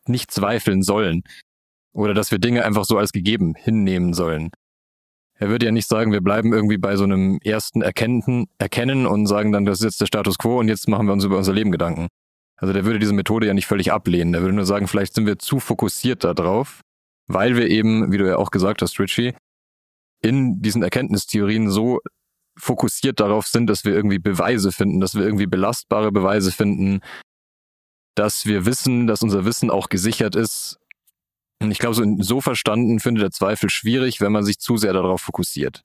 nicht 0.05 0.31
zweifeln 0.31 0.81
sollen 0.81 1.23
oder 1.93 2.13
dass 2.13 2.31
wir 2.31 2.39
Dinge 2.39 2.65
einfach 2.65 2.83
so 2.83 2.97
als 2.97 3.11
gegeben 3.11 3.53
hinnehmen 3.55 4.13
sollen. 4.13 4.49
Er 5.41 5.49
würde 5.49 5.65
ja 5.65 5.71
nicht 5.71 5.87
sagen, 5.87 6.11
wir 6.11 6.21
bleiben 6.21 6.53
irgendwie 6.53 6.77
bei 6.77 6.95
so 6.95 7.03
einem 7.03 7.39
ersten 7.43 7.81
Erkennen, 7.81 8.45
Erkennen 8.59 9.07
und 9.07 9.25
sagen 9.25 9.51
dann, 9.51 9.65
das 9.65 9.79
ist 9.79 9.85
jetzt 9.85 10.01
der 10.01 10.05
Status 10.05 10.37
quo 10.37 10.59
und 10.59 10.67
jetzt 10.67 10.87
machen 10.87 11.07
wir 11.07 11.13
uns 11.13 11.23
über 11.23 11.35
unser 11.37 11.51
Leben 11.51 11.71
Gedanken. 11.71 12.09
Also 12.57 12.73
der 12.73 12.85
würde 12.85 12.99
diese 12.99 13.13
Methode 13.13 13.47
ja 13.47 13.55
nicht 13.55 13.65
völlig 13.65 13.91
ablehnen. 13.91 14.33
Der 14.33 14.43
würde 14.43 14.53
nur 14.53 14.67
sagen, 14.67 14.87
vielleicht 14.87 15.15
sind 15.15 15.25
wir 15.25 15.39
zu 15.39 15.59
fokussiert 15.59 16.23
darauf, 16.23 16.81
weil 17.25 17.55
wir 17.55 17.69
eben, 17.69 18.11
wie 18.11 18.19
du 18.19 18.27
ja 18.27 18.35
auch 18.35 18.51
gesagt 18.51 18.83
hast, 18.83 18.99
Richie, 18.99 19.33
in 20.21 20.61
diesen 20.61 20.83
Erkenntnistheorien 20.83 21.71
so 21.71 22.01
fokussiert 22.55 23.19
darauf 23.19 23.47
sind, 23.47 23.65
dass 23.65 23.83
wir 23.83 23.95
irgendwie 23.95 24.19
Beweise 24.19 24.71
finden, 24.71 24.99
dass 24.99 25.15
wir 25.15 25.23
irgendwie 25.23 25.47
belastbare 25.47 26.11
Beweise 26.11 26.51
finden, 26.51 26.99
dass 28.13 28.45
wir 28.45 28.67
wissen, 28.67 29.07
dass 29.07 29.23
unser 29.23 29.43
Wissen 29.43 29.71
auch 29.71 29.89
gesichert 29.89 30.35
ist 30.35 30.77
ich 31.69 31.79
glaube, 31.79 31.95
so, 31.95 32.03
so 32.19 32.41
verstanden 32.41 32.99
findet 32.99 33.23
der 33.23 33.31
Zweifel 33.31 33.69
schwierig, 33.69 34.21
wenn 34.21 34.31
man 34.31 34.43
sich 34.43 34.59
zu 34.59 34.77
sehr 34.77 34.93
darauf 34.93 35.21
fokussiert. 35.21 35.83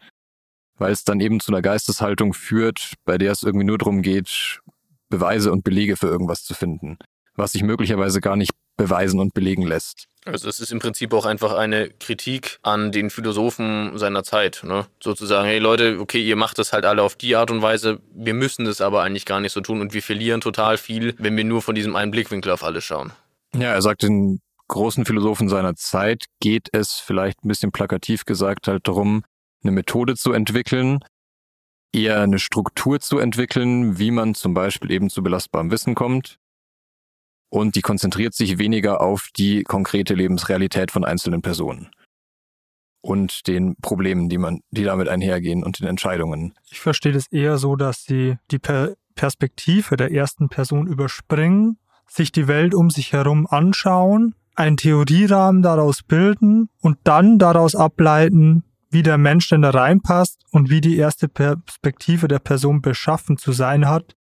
Weil 0.78 0.92
es 0.92 1.04
dann 1.04 1.20
eben 1.20 1.40
zu 1.40 1.52
einer 1.52 1.62
Geisteshaltung 1.62 2.32
führt, 2.32 2.94
bei 3.04 3.18
der 3.18 3.32
es 3.32 3.42
irgendwie 3.42 3.66
nur 3.66 3.78
darum 3.78 4.02
geht, 4.02 4.60
Beweise 5.08 5.52
und 5.52 5.64
Belege 5.64 5.96
für 5.96 6.08
irgendwas 6.08 6.44
zu 6.44 6.54
finden, 6.54 6.98
was 7.34 7.52
sich 7.52 7.62
möglicherweise 7.62 8.20
gar 8.20 8.36
nicht 8.36 8.52
beweisen 8.76 9.20
und 9.20 9.34
belegen 9.34 9.62
lässt. 9.66 10.06
Also 10.24 10.48
es 10.48 10.58
ist 10.58 10.72
im 10.72 10.80
Prinzip 10.80 11.12
auch 11.12 11.24
einfach 11.24 11.54
eine 11.54 11.88
Kritik 11.88 12.58
an 12.62 12.90
den 12.90 13.10
Philosophen 13.10 13.96
seiner 13.96 14.24
Zeit, 14.24 14.62
ne? 14.64 14.86
Sozusagen, 15.00 15.46
hey 15.46 15.60
Leute, 15.60 15.98
okay, 16.00 16.20
ihr 16.20 16.36
macht 16.36 16.58
das 16.58 16.72
halt 16.72 16.84
alle 16.84 17.02
auf 17.02 17.14
die 17.14 17.36
Art 17.36 17.50
und 17.50 17.62
Weise, 17.62 18.00
wir 18.12 18.34
müssen 18.34 18.64
das 18.64 18.80
aber 18.80 19.02
eigentlich 19.02 19.24
gar 19.24 19.40
nicht 19.40 19.52
so 19.52 19.60
tun 19.60 19.80
und 19.80 19.94
wir 19.94 20.02
verlieren 20.02 20.40
total 20.40 20.78
viel, 20.78 21.14
wenn 21.18 21.36
wir 21.36 21.44
nur 21.44 21.62
von 21.62 21.76
diesem 21.76 21.94
einen 21.94 22.10
Blickwinkel 22.10 22.50
auf 22.50 22.64
alles 22.64 22.84
schauen. 22.84 23.12
Ja, 23.54 23.72
er 23.72 23.82
sagt 23.82 24.02
in 24.02 24.40
großen 24.68 25.04
Philosophen 25.04 25.48
seiner 25.48 25.76
Zeit 25.76 26.24
geht 26.40 26.68
es 26.72 26.94
vielleicht 26.94 27.44
ein 27.44 27.48
bisschen 27.48 27.72
plakativ 27.72 28.24
gesagt 28.24 28.68
halt 28.68 28.86
darum, 28.88 29.22
eine 29.62 29.72
Methode 29.72 30.14
zu 30.14 30.32
entwickeln, 30.32 31.00
eher 31.92 32.20
eine 32.20 32.38
Struktur 32.38 33.00
zu 33.00 33.18
entwickeln, 33.18 33.98
wie 33.98 34.10
man 34.10 34.34
zum 34.34 34.54
Beispiel 34.54 34.90
eben 34.90 35.10
zu 35.10 35.22
belastbarem 35.22 35.70
Wissen 35.70 35.94
kommt. 35.94 36.38
Und 37.48 37.76
die 37.76 37.80
konzentriert 37.80 38.34
sich 38.34 38.58
weniger 38.58 39.00
auf 39.00 39.28
die 39.36 39.62
konkrete 39.62 40.14
Lebensrealität 40.14 40.90
von 40.90 41.04
einzelnen 41.04 41.42
Personen 41.42 41.90
und 43.02 43.46
den 43.46 43.76
Problemen, 43.76 44.28
die 44.28 44.36
man, 44.36 44.60
die 44.70 44.82
damit 44.82 45.08
einhergehen 45.08 45.62
und 45.62 45.78
den 45.78 45.86
Entscheidungen. 45.86 46.54
Ich 46.70 46.80
verstehe 46.80 47.12
das 47.12 47.28
eher 47.28 47.56
so, 47.56 47.76
dass 47.76 48.02
sie 48.02 48.36
die 48.50 48.58
per 48.58 48.94
Perspektive 49.14 49.96
der 49.96 50.12
ersten 50.12 50.48
Person 50.48 50.88
überspringen, 50.88 51.78
sich 52.08 52.32
die 52.32 52.48
Welt 52.48 52.74
um 52.74 52.90
sich 52.90 53.12
herum 53.12 53.46
anschauen 53.46 54.34
einen 54.56 54.76
Theorierahmen 54.76 55.62
daraus 55.62 56.02
bilden 56.02 56.68
und 56.80 56.98
dann 57.04 57.38
daraus 57.38 57.74
ableiten, 57.74 58.64
wie 58.90 59.02
der 59.02 59.18
Mensch 59.18 59.48
denn 59.48 59.62
da 59.62 59.70
reinpasst 59.70 60.42
und 60.50 60.70
wie 60.70 60.80
die 60.80 60.96
erste 60.96 61.28
Perspektive 61.28 62.28
der 62.28 62.38
Person 62.38 62.80
beschaffen 62.80 63.36
zu 63.36 63.52
sein 63.52 63.88
hat, 63.88 64.16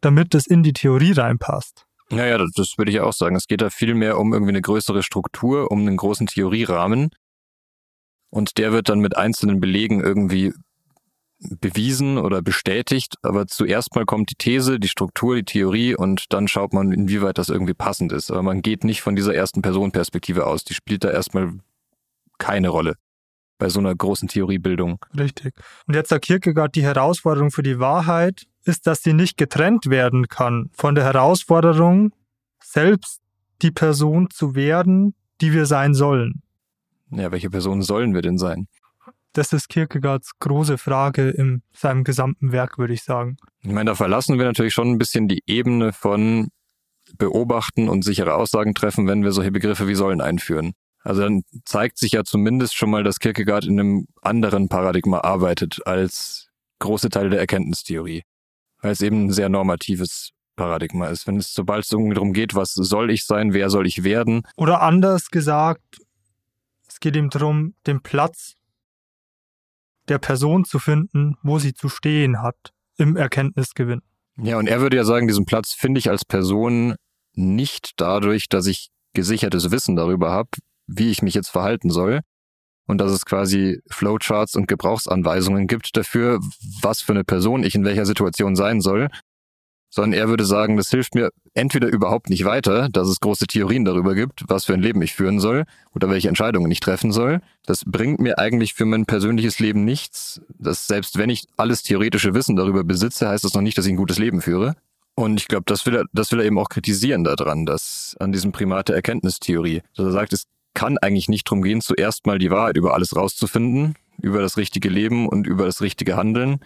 damit 0.00 0.34
es 0.34 0.46
in 0.46 0.62
die 0.62 0.72
Theorie 0.72 1.12
reinpasst. 1.12 1.86
Ja, 2.10 2.24
ja, 2.24 2.38
das, 2.38 2.50
das 2.54 2.74
würde 2.78 2.90
ich 2.90 3.00
auch 3.00 3.12
sagen. 3.12 3.36
Es 3.36 3.46
geht 3.46 3.60
da 3.60 3.68
viel 3.70 3.94
mehr 3.94 4.18
um 4.18 4.32
irgendwie 4.32 4.52
eine 4.52 4.62
größere 4.62 5.02
Struktur, 5.02 5.70
um 5.70 5.80
einen 5.80 5.96
großen 5.96 6.26
Theorierahmen. 6.26 7.10
Und 8.30 8.58
der 8.58 8.72
wird 8.72 8.88
dann 8.88 9.00
mit 9.00 9.16
einzelnen 9.16 9.60
Belegen 9.60 10.00
irgendwie 10.00 10.52
bewiesen 11.40 12.18
oder 12.18 12.42
bestätigt, 12.42 13.14
aber 13.22 13.46
zuerst 13.46 13.94
mal 13.94 14.04
kommt 14.04 14.30
die 14.30 14.34
These, 14.34 14.80
die 14.80 14.88
Struktur, 14.88 15.36
die 15.36 15.44
Theorie 15.44 15.94
und 15.94 16.32
dann 16.32 16.48
schaut 16.48 16.72
man, 16.72 16.92
inwieweit 16.92 17.38
das 17.38 17.48
irgendwie 17.48 17.74
passend 17.74 18.12
ist. 18.12 18.30
Aber 18.30 18.42
man 18.42 18.62
geht 18.62 18.84
nicht 18.84 19.02
von 19.02 19.14
dieser 19.14 19.34
ersten 19.34 19.62
Personenperspektive 19.62 20.46
aus. 20.46 20.64
Die 20.64 20.74
spielt 20.74 21.04
da 21.04 21.10
erstmal 21.10 21.52
keine 22.38 22.68
Rolle 22.68 22.94
bei 23.58 23.68
so 23.68 23.80
einer 23.80 23.94
großen 23.94 24.28
Theoriebildung. 24.28 25.04
Richtig. 25.18 25.54
Und 25.86 25.94
jetzt 25.94 26.10
sagt 26.10 26.24
Kierkegaard, 26.24 26.74
die 26.74 26.82
Herausforderung 26.82 27.50
für 27.50 27.62
die 27.62 27.78
Wahrheit 27.78 28.46
ist, 28.64 28.86
dass 28.86 29.02
sie 29.02 29.12
nicht 29.12 29.36
getrennt 29.36 29.86
werden 29.90 30.28
kann 30.28 30.70
von 30.72 30.94
der 30.94 31.04
Herausforderung, 31.04 32.12
selbst 32.62 33.20
die 33.62 33.70
Person 33.70 34.30
zu 34.30 34.54
werden, 34.54 35.14
die 35.40 35.52
wir 35.52 35.66
sein 35.66 35.94
sollen. 35.94 36.42
Ja, 37.10 37.32
welche 37.32 37.50
Person 37.50 37.82
sollen 37.82 38.14
wir 38.14 38.22
denn 38.22 38.38
sein? 38.38 38.68
Das 39.38 39.52
ist 39.52 39.68
Kierkegaards 39.68 40.32
große 40.40 40.78
Frage 40.78 41.30
in 41.30 41.62
seinem 41.72 42.02
gesamten 42.02 42.50
Werk, 42.50 42.76
würde 42.76 42.92
ich 42.92 43.04
sagen. 43.04 43.36
Ich 43.60 43.70
meine, 43.70 43.90
da 43.90 43.94
verlassen 43.94 44.36
wir 44.36 44.44
natürlich 44.44 44.74
schon 44.74 44.90
ein 44.90 44.98
bisschen 44.98 45.28
die 45.28 45.44
Ebene 45.46 45.92
von 45.92 46.48
beobachten 47.18 47.88
und 47.88 48.04
sichere 48.04 48.34
Aussagen 48.34 48.74
treffen, 48.74 49.06
wenn 49.06 49.22
wir 49.22 49.30
solche 49.30 49.52
Begriffe 49.52 49.86
wie 49.86 49.94
sollen 49.94 50.20
einführen. 50.20 50.72
Also 51.04 51.22
dann 51.22 51.42
zeigt 51.64 51.98
sich 51.98 52.10
ja 52.10 52.24
zumindest 52.24 52.74
schon 52.74 52.90
mal, 52.90 53.04
dass 53.04 53.20
Kierkegaard 53.20 53.64
in 53.64 53.78
einem 53.78 54.06
anderen 54.22 54.68
Paradigma 54.68 55.20
arbeitet 55.20 55.86
als 55.86 56.48
große 56.80 57.08
Teile 57.08 57.30
der 57.30 57.38
Erkenntnistheorie. 57.38 58.24
Weil 58.80 58.90
es 58.90 59.02
eben 59.02 59.26
ein 59.26 59.30
sehr 59.30 59.48
normatives 59.48 60.30
Paradigma 60.56 61.06
ist. 61.06 61.28
Wenn 61.28 61.36
es, 61.36 61.54
sobald 61.54 61.84
es 61.84 61.92
irgendwie 61.92 62.14
darum 62.14 62.32
geht, 62.32 62.56
was 62.56 62.72
soll 62.72 63.12
ich 63.12 63.24
sein, 63.24 63.52
wer 63.52 63.70
soll 63.70 63.86
ich 63.86 64.02
werden. 64.02 64.42
Oder 64.56 64.82
anders 64.82 65.30
gesagt, 65.30 66.00
es 66.88 66.98
geht 66.98 67.14
ihm 67.14 67.30
darum, 67.30 67.74
den 67.86 68.02
Platz 68.02 68.57
der 70.10 70.18
Person 70.18 70.64
zu 70.64 70.78
finden, 70.78 71.36
wo 71.42 71.58
sie 71.58 71.74
zu 71.74 71.88
stehen 71.88 72.42
hat 72.42 72.72
im 72.96 73.16
Erkenntnisgewinn. 73.16 74.02
Ja, 74.40 74.58
und 74.58 74.68
er 74.68 74.80
würde 74.80 74.96
ja 74.96 75.04
sagen, 75.04 75.26
diesen 75.26 75.46
Platz 75.46 75.72
finde 75.72 75.98
ich 75.98 76.10
als 76.10 76.24
Person 76.24 76.94
nicht 77.34 77.92
dadurch, 77.96 78.48
dass 78.48 78.66
ich 78.66 78.90
gesichertes 79.14 79.70
Wissen 79.70 79.96
darüber 79.96 80.30
habe, 80.30 80.50
wie 80.86 81.10
ich 81.10 81.22
mich 81.22 81.34
jetzt 81.34 81.50
verhalten 81.50 81.90
soll. 81.90 82.20
Und 82.86 82.98
dass 82.98 83.12
es 83.12 83.26
quasi 83.26 83.80
Flowcharts 83.90 84.56
und 84.56 84.66
Gebrauchsanweisungen 84.66 85.66
gibt 85.66 85.94
dafür, 85.96 86.40
was 86.80 87.02
für 87.02 87.12
eine 87.12 87.24
Person 87.24 87.62
ich 87.62 87.74
in 87.74 87.84
welcher 87.84 88.06
Situation 88.06 88.56
sein 88.56 88.80
soll, 88.80 89.08
sondern 89.90 90.18
er 90.18 90.28
würde 90.28 90.44
sagen, 90.44 90.76
das 90.76 90.90
hilft 90.90 91.14
mir 91.14 91.30
entweder 91.54 91.88
überhaupt 91.88 92.30
nicht 92.30 92.44
weiter, 92.44 92.88
dass 92.88 93.08
es 93.08 93.20
große 93.20 93.46
Theorien 93.46 93.84
darüber 93.84 94.14
gibt, 94.14 94.44
was 94.48 94.66
für 94.66 94.74
ein 94.74 94.82
Leben 94.82 95.02
ich 95.02 95.14
führen 95.14 95.40
soll 95.40 95.64
oder 95.94 96.08
welche 96.10 96.28
Entscheidungen 96.28 96.70
ich 96.70 96.80
treffen 96.80 97.12
soll. 97.12 97.40
Das 97.66 97.84
bringt 97.84 98.20
mir 98.20 98.38
eigentlich 98.38 98.74
für 98.74 98.84
mein 98.84 99.06
persönliches 99.06 99.58
Leben 99.58 99.84
nichts. 99.84 100.40
Dass 100.58 100.86
selbst 100.86 101.18
wenn 101.18 101.30
ich 101.30 101.46
alles 101.56 101.82
theoretische 101.82 102.34
Wissen 102.34 102.56
darüber 102.56 102.84
besitze, 102.84 103.28
heißt 103.28 103.44
das 103.44 103.54
noch 103.54 103.62
nicht, 103.62 103.78
dass 103.78 103.86
ich 103.86 103.92
ein 103.92 103.96
gutes 103.96 104.18
Leben 104.18 104.40
führe. 104.40 104.74
Und 105.14 105.40
ich 105.40 105.48
glaube, 105.48 105.64
das 105.66 105.84
will 105.84 105.96
er, 105.96 106.04
das 106.12 106.30
will 106.30 106.38
er 106.38 106.46
eben 106.46 106.58
auch 106.58 106.68
kritisieren 106.68 107.24
daran, 107.24 107.66
dass 107.66 108.14
an 108.20 108.30
diesem 108.30 108.52
Primat 108.52 108.88
der 108.88 108.96
Erkenntnistheorie, 108.96 109.82
dass 109.96 110.06
er 110.06 110.12
sagt, 110.12 110.32
es 110.32 110.44
kann 110.74 110.96
eigentlich 110.98 111.28
nicht 111.28 111.48
darum 111.48 111.62
gehen, 111.62 111.80
zuerst 111.80 112.24
mal 112.26 112.38
die 112.38 112.52
Wahrheit 112.52 112.76
über 112.76 112.94
alles 112.94 113.16
rauszufinden, 113.16 113.96
über 114.22 114.40
das 114.40 114.56
richtige 114.56 114.88
Leben 114.88 115.28
und 115.28 115.48
über 115.48 115.64
das 115.64 115.80
richtige 115.80 116.16
Handeln, 116.16 116.60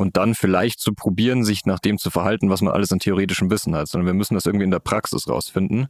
und 0.00 0.16
dann 0.16 0.34
vielleicht 0.34 0.80
zu 0.80 0.94
probieren, 0.94 1.44
sich 1.44 1.66
nach 1.66 1.78
dem 1.78 1.98
zu 1.98 2.08
verhalten, 2.08 2.48
was 2.48 2.62
man 2.62 2.72
alles 2.72 2.90
an 2.90 3.00
theoretischem 3.00 3.50
Wissen 3.50 3.76
hat, 3.76 3.86
sondern 3.86 4.06
wir 4.06 4.14
müssen 4.14 4.32
das 4.32 4.46
irgendwie 4.46 4.64
in 4.64 4.70
der 4.70 4.78
Praxis 4.78 5.28
rausfinden. 5.28 5.88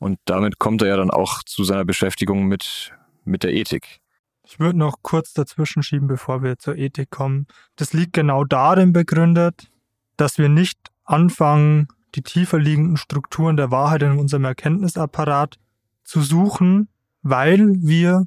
Und 0.00 0.18
damit 0.24 0.58
kommt 0.58 0.82
er 0.82 0.88
ja 0.88 0.96
dann 0.96 1.12
auch 1.12 1.44
zu 1.44 1.62
seiner 1.62 1.84
Beschäftigung 1.84 2.46
mit, 2.46 2.92
mit 3.24 3.44
der 3.44 3.54
Ethik. 3.54 4.00
Ich 4.42 4.58
würde 4.58 4.80
noch 4.80 4.96
kurz 5.02 5.32
dazwischen 5.32 5.84
schieben, 5.84 6.08
bevor 6.08 6.42
wir 6.42 6.58
zur 6.58 6.76
Ethik 6.76 7.08
kommen. 7.10 7.46
Das 7.76 7.92
liegt 7.92 8.14
genau 8.14 8.42
darin 8.42 8.92
begründet, 8.92 9.70
dass 10.16 10.36
wir 10.36 10.48
nicht 10.48 10.90
anfangen, 11.04 11.86
die 12.16 12.22
tiefer 12.22 12.58
liegenden 12.58 12.96
Strukturen 12.96 13.56
der 13.56 13.70
Wahrheit 13.70 14.02
in 14.02 14.18
unserem 14.18 14.44
Erkenntnisapparat 14.44 15.60
zu 16.02 16.20
suchen, 16.20 16.88
weil 17.22 17.60
wir 17.76 18.26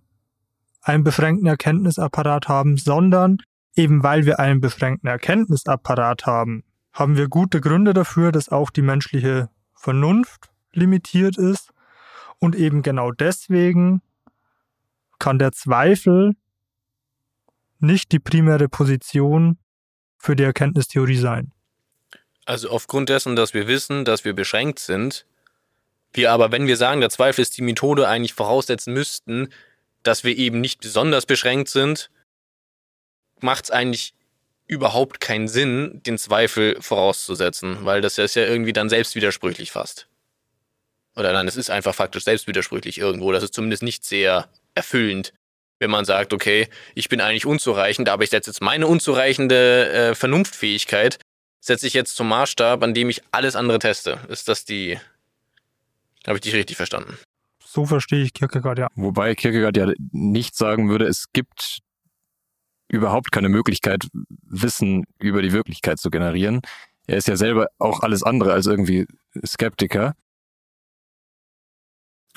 einen 0.82 1.04
beschränkten 1.04 1.48
Erkenntnisapparat 1.48 2.48
haben, 2.48 2.78
sondern 2.78 3.40
Eben 3.76 4.04
weil 4.04 4.26
wir 4.26 4.40
einen 4.40 4.62
beschränkten 4.62 5.10
Erkenntnisapparat 5.10 6.26
haben, 6.26 6.64
haben 6.92 7.18
wir 7.18 7.28
gute 7.28 7.62
Gründe 7.62 7.94
dafür, 7.94 8.32
dass 8.32 8.50
auch 8.50 8.70
die 8.70 8.82
menschliche 8.82 9.50
Vernunft 9.74 10.50
limitiert 10.74 11.38
ist. 11.38 11.72
Und 12.40 12.56
eben 12.56 12.82
genau 12.82 13.12
deswegen 13.12 14.02
kann 15.20 15.40
der 15.40 15.52
Zweifel 15.52 16.36
nicht 17.80 18.12
die 18.12 18.20
primäre 18.20 18.70
Position 18.70 19.58
für 20.18 20.36
die 20.36 20.44
Erkenntnistheorie 20.44 21.18
sein. 21.18 21.52
Also 22.46 22.70
aufgrund 22.70 23.10
dessen, 23.10 23.36
dass 23.36 23.54
wir 23.54 23.68
wissen, 23.68 24.06
dass 24.06 24.26
wir 24.26 24.34
beschränkt 24.34 24.80
sind, 24.80 25.26
wir 26.12 26.32
aber, 26.32 26.52
wenn 26.52 26.68
wir 26.68 26.78
sagen, 26.78 27.02
der 27.02 27.10
Zweifel 27.10 27.42
ist 27.42 27.58
die 27.58 27.62
Methode, 27.62 28.08
eigentlich 28.08 28.34
voraussetzen 28.34 28.94
müssten, 28.94 29.50
dass 30.04 30.24
wir 30.24 30.36
eben 30.36 30.60
nicht 30.60 30.82
besonders 30.82 31.26
beschränkt 31.26 31.70
sind, 31.70 32.10
macht 33.44 33.66
es 33.66 33.72
eigentlich 33.72 34.14
überhaupt 34.68 35.20
keinen 35.20 35.48
Sinn, 35.48 36.02
den 36.06 36.18
Zweifel 36.18 36.78
vorauszusetzen, 36.80 37.86
weil 37.86 38.02
das 38.02 38.18
ist 38.18 38.36
ja 38.36 38.46
irgendwie 38.46 38.74
dann 38.74 38.88
selbstwidersprüchlich 38.88 39.72
fast. 39.72 40.08
Oder 41.16 41.34
nein, 41.34 41.48
es 41.48 41.58
ist 41.58 41.72
einfach 41.72 41.96
faktisch 41.96 42.24
selbstwidersprüchlich 42.24 43.00
irgendwo. 43.00 43.32
Das 43.32 43.44
ist 43.44 43.54
zumindest 43.54 43.84
nicht 43.84 44.06
sehr 44.06 44.48
erfüllend, 44.76 45.34
wenn 45.80 45.90
man 45.90 46.06
sagt, 46.06 46.34
okay, 46.34 46.68
ich 46.94 47.10
bin 47.10 47.20
eigentlich 47.20 47.48
unzureichend, 47.48 48.10
aber 48.10 48.24
ich 48.24 48.30
setze 48.30 48.52
jetzt 48.52 48.62
meine 48.62 48.86
unzureichende 48.86 49.90
äh, 49.90 50.16
Vernunftfähigkeit, 50.16 51.18
setze 51.60 51.88
ich 51.88 51.94
jetzt 51.94 52.16
zum 52.16 52.30
Maßstab, 52.30 52.84
an 52.84 52.94
dem 52.94 53.10
ich 53.10 53.22
alles 53.32 53.56
andere 53.56 53.80
teste. 53.80 54.20
Ist 54.30 54.48
das 54.48 54.66
die. 54.66 55.00
Habe 56.28 56.38
ich 56.38 56.42
dich 56.42 56.54
richtig 56.54 56.78
verstanden? 56.78 57.18
So 57.66 57.86
verstehe 57.86 58.24
ich 58.24 58.34
Kierkegaard, 58.34 58.78
ja. 58.78 58.88
Wobei 58.96 59.36
Kierkegaard 59.36 59.78
ja 59.78 59.92
nicht 60.12 60.56
sagen 60.56 60.90
würde, 60.90 61.06
es 61.06 61.32
gibt 61.34 61.80
überhaupt 62.90 63.32
keine 63.32 63.50
Möglichkeit, 63.50 64.08
Wissen 64.42 65.06
über 65.20 65.42
die 65.42 65.54
Wirklichkeit 65.54 66.00
zu 66.00 66.10
generieren. 66.10 66.62
Er 67.08 67.18
ist 67.18 67.28
ja 67.28 67.38
selber 67.38 67.68
auch 67.78 68.02
alles 68.02 68.24
andere 68.24 68.54
als 68.54 68.66
irgendwie 68.66 69.06
Skeptiker. 69.46 70.16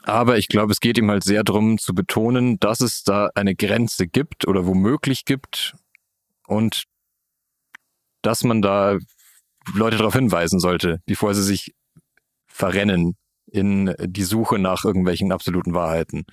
Aber 0.05 0.37
ich 0.37 0.49
glaube, 0.49 0.73
es 0.73 0.81
geht 0.81 0.99
ihm 0.99 1.11
halt 1.11 1.25
sehr 1.25 1.45
darum 1.45 1.79
zu 1.79 1.95
betonen, 1.95 2.59
dass 2.59 2.81
es 2.81 3.05
da 3.05 3.31
eine 3.35 3.55
Grenze 3.55 4.07
gibt 4.07 4.47
oder 4.49 4.67
womöglich 4.67 5.25
gibt 5.25 5.75
und 6.47 6.85
dass 8.21 8.45
man 8.45 8.63
da 8.63 8.99
Leute 9.75 9.97
darauf 9.97 10.15
hinweisen 10.15 10.59
sollte, 10.59 11.01
bevor 11.07 11.35
sie 11.35 11.43
sich 11.43 11.75
verrennen 12.47 13.17
in 13.47 13.95
die 14.01 14.25
Suche 14.25 14.59
nach 14.59 14.85
irgendwelchen 14.85 15.33
absoluten 15.33 15.75
Wahrheiten. 15.75 16.25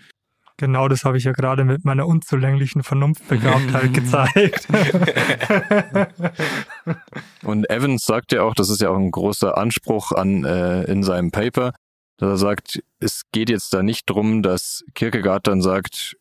Genau 0.60 0.90
das 0.90 1.06
habe 1.06 1.18
ich 1.18 1.24
ja 1.24 1.32
gerade 1.32 1.64
mit 1.64 1.86
meiner 1.86 2.06
unzulänglichen 2.06 2.84
Vernunftbegabtheit 2.84 3.94
gezeigt. 3.94 4.68
Und 7.44 7.70
Evans 7.70 8.04
sagt 8.04 8.34
ja 8.34 8.44
auch, 8.44 8.54
das 8.54 8.70
ist 8.70 8.82
ja 8.82 8.90
auch 8.90 8.98
ein 8.98 9.10
großer 9.10 9.58
Anspruch 9.58 10.12
an 10.12 10.44
äh, 10.44 10.84
in 10.84 11.04
seinem 11.04 11.32
Paper, 11.32 11.72
dass 12.18 12.30
er 12.30 12.38
sagt, 12.38 12.84
es 13.00 13.22
geht 13.32 13.50
jetzt 13.50 13.74
da 13.74 13.84
nicht 13.84 14.10
drum, 14.10 14.44
dass 14.44 14.84
Kierkegaard 14.96 15.48
dann 15.48 15.62
sagt, 15.62 16.18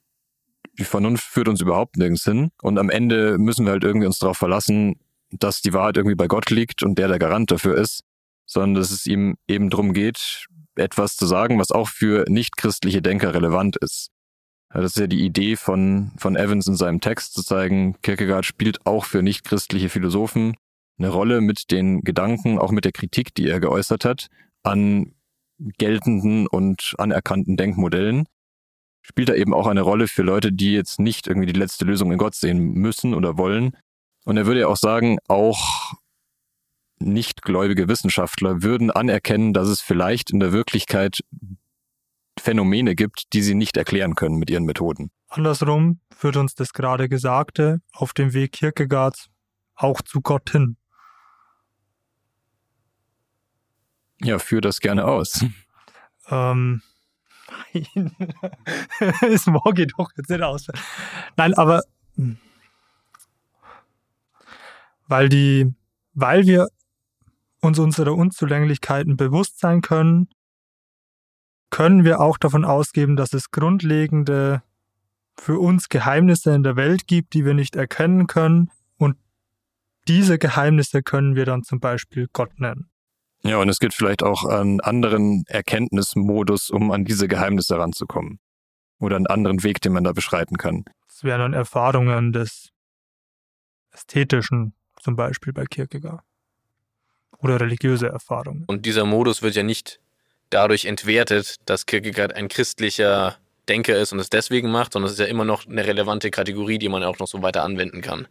die 0.78 0.84
Vernunft 0.84 1.24
führt 1.24 1.48
uns 1.48 1.60
überhaupt 1.60 1.96
nirgends 1.96 2.22
hin 2.22 2.52
und 2.62 2.78
am 2.78 2.90
Ende 2.90 3.38
müssen 3.38 3.64
wir 3.64 3.72
halt 3.72 3.82
irgendwie 3.82 4.06
uns 4.06 4.20
darauf 4.20 4.38
verlassen, 4.38 5.00
dass 5.30 5.62
die 5.62 5.72
Wahrheit 5.72 5.96
irgendwie 5.96 6.14
bei 6.14 6.28
Gott 6.28 6.50
liegt 6.50 6.84
und 6.84 6.96
der 6.96 7.08
der 7.08 7.18
Garant 7.18 7.50
dafür 7.50 7.76
ist, 7.76 8.04
sondern 8.46 8.74
dass 8.74 8.92
es 8.92 9.04
ihm 9.04 9.34
eben 9.48 9.68
drum 9.68 9.94
geht, 9.94 10.46
etwas 10.76 11.16
zu 11.16 11.26
sagen, 11.26 11.58
was 11.58 11.72
auch 11.72 11.88
für 11.88 12.24
nichtchristliche 12.28 13.02
Denker 13.02 13.34
relevant 13.34 13.76
ist. 13.78 14.12
Das 14.70 14.84
ist 14.84 14.98
ja 14.98 15.06
die 15.06 15.24
Idee 15.24 15.56
von, 15.56 16.12
von 16.18 16.36
Evans 16.36 16.66
in 16.66 16.76
seinem 16.76 17.00
Text, 17.00 17.34
zu 17.34 17.42
zeigen, 17.42 17.96
Kierkegaard 18.02 18.44
spielt 18.44 18.86
auch 18.86 19.04
für 19.04 19.22
nichtchristliche 19.22 19.88
Philosophen 19.88 20.54
eine 20.98 21.08
Rolle 21.08 21.40
mit 21.40 21.70
den 21.70 22.02
Gedanken, 22.02 22.58
auch 22.58 22.70
mit 22.70 22.84
der 22.84 22.92
Kritik, 22.92 23.34
die 23.34 23.48
er 23.48 23.60
geäußert 23.60 24.04
hat, 24.04 24.26
an 24.62 25.14
geltenden 25.78 26.46
und 26.46 26.94
anerkannten 26.98 27.56
Denkmodellen. 27.56 28.26
Spielt 29.02 29.30
er 29.30 29.36
eben 29.36 29.54
auch 29.54 29.66
eine 29.66 29.80
Rolle 29.80 30.06
für 30.06 30.22
Leute, 30.22 30.52
die 30.52 30.72
jetzt 30.72 30.98
nicht 31.00 31.26
irgendwie 31.26 31.46
die 31.46 31.58
letzte 31.58 31.84
Lösung 31.84 32.12
in 32.12 32.18
Gott 32.18 32.34
sehen 32.34 32.74
müssen 32.74 33.14
oder 33.14 33.38
wollen. 33.38 33.76
Und 34.24 34.36
er 34.36 34.46
würde 34.46 34.60
ja 34.60 34.66
auch 34.68 34.76
sagen, 34.76 35.18
auch 35.28 35.94
nichtgläubige 36.98 37.88
Wissenschaftler 37.88 38.62
würden 38.62 38.90
anerkennen, 38.90 39.54
dass 39.54 39.68
es 39.68 39.80
vielleicht 39.80 40.30
in 40.30 40.40
der 40.40 40.52
Wirklichkeit 40.52 41.20
Phänomene 42.38 42.94
gibt, 42.94 43.32
die 43.32 43.42
sie 43.42 43.54
nicht 43.54 43.76
erklären 43.76 44.14
können 44.14 44.36
mit 44.36 44.50
ihren 44.50 44.64
Methoden. 44.64 45.10
Andersrum 45.28 46.00
führt 46.16 46.36
uns 46.36 46.54
das 46.54 46.72
gerade 46.72 47.08
Gesagte 47.08 47.80
auf 47.92 48.12
dem 48.12 48.32
Weg 48.32 48.52
Kierkegaards 48.52 49.28
auch 49.74 50.02
zu 50.02 50.20
Gott 50.20 50.50
hin. 50.50 50.76
Ja, 54.20 54.38
führ 54.38 54.60
das 54.60 54.80
gerne 54.80 55.04
aus. 55.04 55.44
Ähm, 56.28 56.82
nein, 57.74 58.16
es 59.30 59.46
geht 59.74 59.92
doch 59.96 60.10
jetzt 60.16 60.28
nicht 60.28 60.42
aus. 60.42 60.66
Nein, 61.36 61.54
aber 61.54 61.82
hm. 62.16 62.38
weil 65.06 65.28
die, 65.28 65.72
weil 66.14 66.46
wir 66.46 66.68
uns 67.60 67.78
unserer 67.78 68.14
Unzulänglichkeiten 68.14 69.16
bewusst 69.16 69.60
sein 69.60 69.82
können, 69.82 70.28
können 71.70 72.04
wir 72.04 72.20
auch 72.20 72.38
davon 72.38 72.64
ausgeben, 72.64 73.16
dass 73.16 73.32
es 73.32 73.50
grundlegende 73.50 74.62
für 75.38 75.58
uns 75.58 75.88
Geheimnisse 75.88 76.54
in 76.54 76.62
der 76.62 76.76
Welt 76.76 77.06
gibt, 77.06 77.34
die 77.34 77.44
wir 77.44 77.54
nicht 77.54 77.76
erkennen 77.76 78.26
können. 78.26 78.70
Und 78.96 79.16
diese 80.08 80.38
Geheimnisse 80.38 81.02
können 81.02 81.36
wir 81.36 81.44
dann 81.44 81.62
zum 81.62 81.80
Beispiel 81.80 82.28
Gott 82.32 82.58
nennen. 82.58 82.90
Ja, 83.44 83.58
und 83.58 83.68
es 83.68 83.78
gibt 83.78 83.94
vielleicht 83.94 84.22
auch 84.22 84.44
einen 84.44 84.80
anderen 84.80 85.44
Erkenntnismodus, 85.46 86.70
um 86.70 86.90
an 86.90 87.04
diese 87.04 87.28
Geheimnisse 87.28 87.76
heranzukommen. 87.76 88.40
Oder 88.98 89.16
einen 89.16 89.28
anderen 89.28 89.62
Weg, 89.62 89.80
den 89.80 89.92
man 89.92 90.02
da 90.02 90.12
beschreiten 90.12 90.56
kann. 90.56 90.84
Das 91.06 91.22
wären 91.22 91.40
dann 91.40 91.52
Erfahrungen 91.52 92.32
des 92.32 92.70
Ästhetischen, 93.92 94.74
zum 95.00 95.14
Beispiel 95.14 95.52
bei 95.52 95.64
Kierkegaard. 95.66 96.24
Oder 97.38 97.60
religiöse 97.60 98.08
Erfahrungen. 98.08 98.64
Und 98.66 98.86
dieser 98.86 99.04
Modus 99.04 99.42
wird 99.42 99.54
ja 99.54 99.62
nicht 99.62 100.00
dadurch 100.50 100.84
entwertet, 100.84 101.56
dass 101.66 101.86
Kierkegaard 101.86 102.34
ein 102.34 102.48
christlicher 102.48 103.36
Denker 103.68 103.96
ist 103.96 104.12
und 104.12 104.18
es 104.18 104.30
deswegen 104.30 104.70
macht, 104.70 104.92
sondern 104.92 105.06
es 105.06 105.12
ist 105.12 105.20
ja 105.20 105.26
immer 105.26 105.44
noch 105.44 105.66
eine 105.66 105.86
relevante 105.86 106.30
Kategorie, 106.30 106.78
die 106.78 106.88
man 106.88 107.02
auch 107.02 107.18
noch 107.18 107.28
so 107.28 107.42
weiter 107.42 107.62
anwenden 107.62 108.00
kann. 108.00 108.26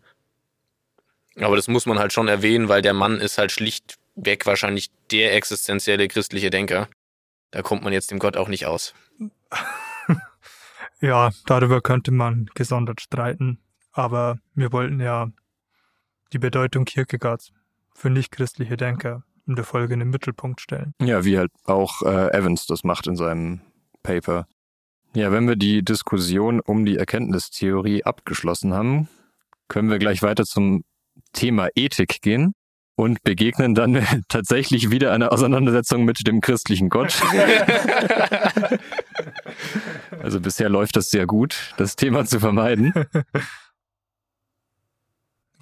Aber 1.40 1.56
das 1.56 1.68
muss 1.68 1.86
man 1.86 2.00
halt 2.00 2.14
schon 2.14 2.28
erwähnen, 2.28 2.68
weil 2.68 2.82
der 2.82 2.94
Mann 2.94 3.20
ist 3.20 3.38
halt 3.38 3.52
schlichtweg 3.52 4.46
wahrscheinlich 4.46 4.90
der 5.12 5.36
existenzielle 5.36 6.08
christliche 6.08 6.50
Denker. 6.50 6.88
Da 7.52 7.62
kommt 7.62 7.84
man 7.84 7.94
jetzt 7.94 8.10
dem 8.10 8.20
Gott 8.20 8.36
auch 8.36 8.48
nicht 8.48 8.66
aus. 8.66 8.96
ja, 11.00 11.32
darüber 11.46 11.82
könnte 11.82 12.12
man 12.12 12.50
gesondert 12.56 13.02
streiten. 13.02 13.60
Aber 13.92 14.40
wir 14.56 14.72
wollten 14.72 15.00
ja 15.00 15.32
die 16.34 16.40
Bedeutung 16.40 16.86
Kierkegaards 16.86 17.52
für 17.94 18.10
nichtchristliche 18.10 18.78
Denker 18.78 19.24
in 19.48 19.56
der 19.56 19.66
Folge 19.66 19.94
in 19.94 20.00
den 20.00 20.10
Mittelpunkt 20.10 20.62
stellen. 20.62 20.94
Ja, 21.02 21.24
wie 21.26 21.38
halt 21.38 21.52
auch 21.66 22.02
äh, 22.04 22.32
Evans 22.38 22.66
das 22.66 22.84
macht 22.84 23.08
in 23.08 23.16
seinem 23.16 23.62
Paper. 24.04 24.48
Ja, 25.14 25.32
wenn 25.32 25.48
wir 25.48 25.56
die 25.56 25.84
Diskussion 25.84 26.60
um 26.60 26.86
die 26.86 26.98
Erkenntnistheorie 26.98 28.04
abgeschlossen 28.04 28.74
haben, 28.74 29.08
können 29.68 29.90
wir 29.90 30.00
gleich 30.00 30.22
weiter 30.22 30.46
zum 30.46 30.84
Thema 31.34 31.70
Ethik 31.76 32.22
gehen 32.22 32.54
und 32.96 33.24
begegnen 33.24 33.74
dann 33.76 34.06
tatsächlich 34.28 34.92
wieder 34.92 35.14
einer 35.14 35.32
Auseinandersetzung 35.32 36.04
mit 36.04 36.28
dem 36.28 36.42
christlichen 36.42 36.90
Gott. 36.90 37.22
also 40.22 40.42
bisher 40.42 40.70
läuft 40.70 40.96
das 40.98 41.10
sehr 41.10 41.26
gut, 41.26 41.74
das 41.78 41.96
Thema 41.96 42.26
zu 42.26 42.40
vermeiden. 42.40 42.94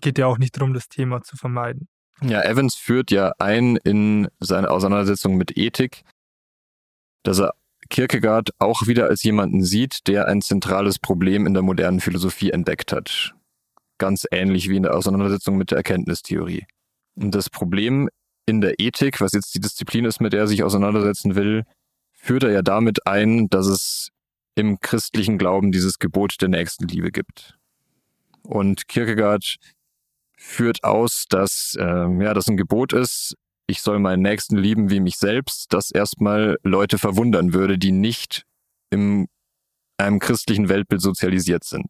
Geht 0.01 0.17
ja 0.17 0.27
auch 0.27 0.37
nicht 0.37 0.57
darum, 0.57 0.73
das 0.73 0.87
Thema 0.87 1.21
zu 1.21 1.35
vermeiden. 1.35 1.87
Ja, 2.21 2.41
Evans 2.43 2.75
führt 2.75 3.11
ja 3.11 3.33
ein 3.39 3.75
in 3.77 4.29
seine 4.39 4.69
Auseinandersetzung 4.69 5.35
mit 5.35 5.57
Ethik, 5.57 6.03
dass 7.23 7.39
er 7.39 7.53
Kierkegaard 7.89 8.49
auch 8.57 8.87
wieder 8.87 9.07
als 9.07 9.23
jemanden 9.23 9.63
sieht, 9.63 10.07
der 10.07 10.27
ein 10.27 10.41
zentrales 10.41 10.97
Problem 10.97 11.45
in 11.45 11.53
der 11.53 11.63
modernen 11.63 11.99
Philosophie 11.99 12.51
entdeckt 12.51 12.91
hat. 12.91 13.35
Ganz 13.97 14.25
ähnlich 14.31 14.69
wie 14.69 14.77
in 14.77 14.83
der 14.83 14.95
Auseinandersetzung 14.95 15.57
mit 15.57 15.71
der 15.71 15.77
Erkenntnistheorie. 15.77 16.65
Und 17.15 17.35
das 17.35 17.49
Problem 17.49 18.09
in 18.45 18.61
der 18.61 18.79
Ethik, 18.79 19.21
was 19.21 19.33
jetzt 19.33 19.53
die 19.55 19.59
Disziplin 19.59 20.05
ist, 20.05 20.19
mit 20.19 20.33
der 20.33 20.41
er 20.41 20.47
sich 20.47 20.63
auseinandersetzen 20.63 21.35
will, 21.35 21.63
führt 22.13 22.43
er 22.43 22.51
ja 22.51 22.61
damit 22.61 23.05
ein, 23.07 23.49
dass 23.49 23.67
es 23.67 24.09
im 24.55 24.79
christlichen 24.79 25.37
Glauben 25.37 25.71
dieses 25.71 25.99
Gebot 25.99 26.35
der 26.41 26.49
Nächstenliebe 26.49 27.11
gibt. 27.11 27.57
Und 28.41 28.87
Kierkegaard 28.87 29.57
führt 30.37 30.83
aus, 30.83 31.25
dass 31.29 31.75
äh, 31.79 31.83
ja, 31.83 32.33
das 32.33 32.47
ein 32.47 32.57
Gebot 32.57 32.93
ist, 32.93 33.35
ich 33.67 33.81
soll 33.81 33.99
meinen 33.99 34.21
Nächsten 34.21 34.57
lieben 34.57 34.89
wie 34.89 34.99
mich 34.99 35.17
selbst, 35.17 35.73
das 35.73 35.91
erstmal 35.91 36.57
Leute 36.63 36.97
verwundern 36.97 37.53
würde, 37.53 37.77
die 37.77 37.91
nicht 37.91 38.43
in 38.91 39.27
einem 39.97 40.19
christlichen 40.19 40.69
Weltbild 40.69 41.01
sozialisiert 41.01 41.63
sind. 41.63 41.87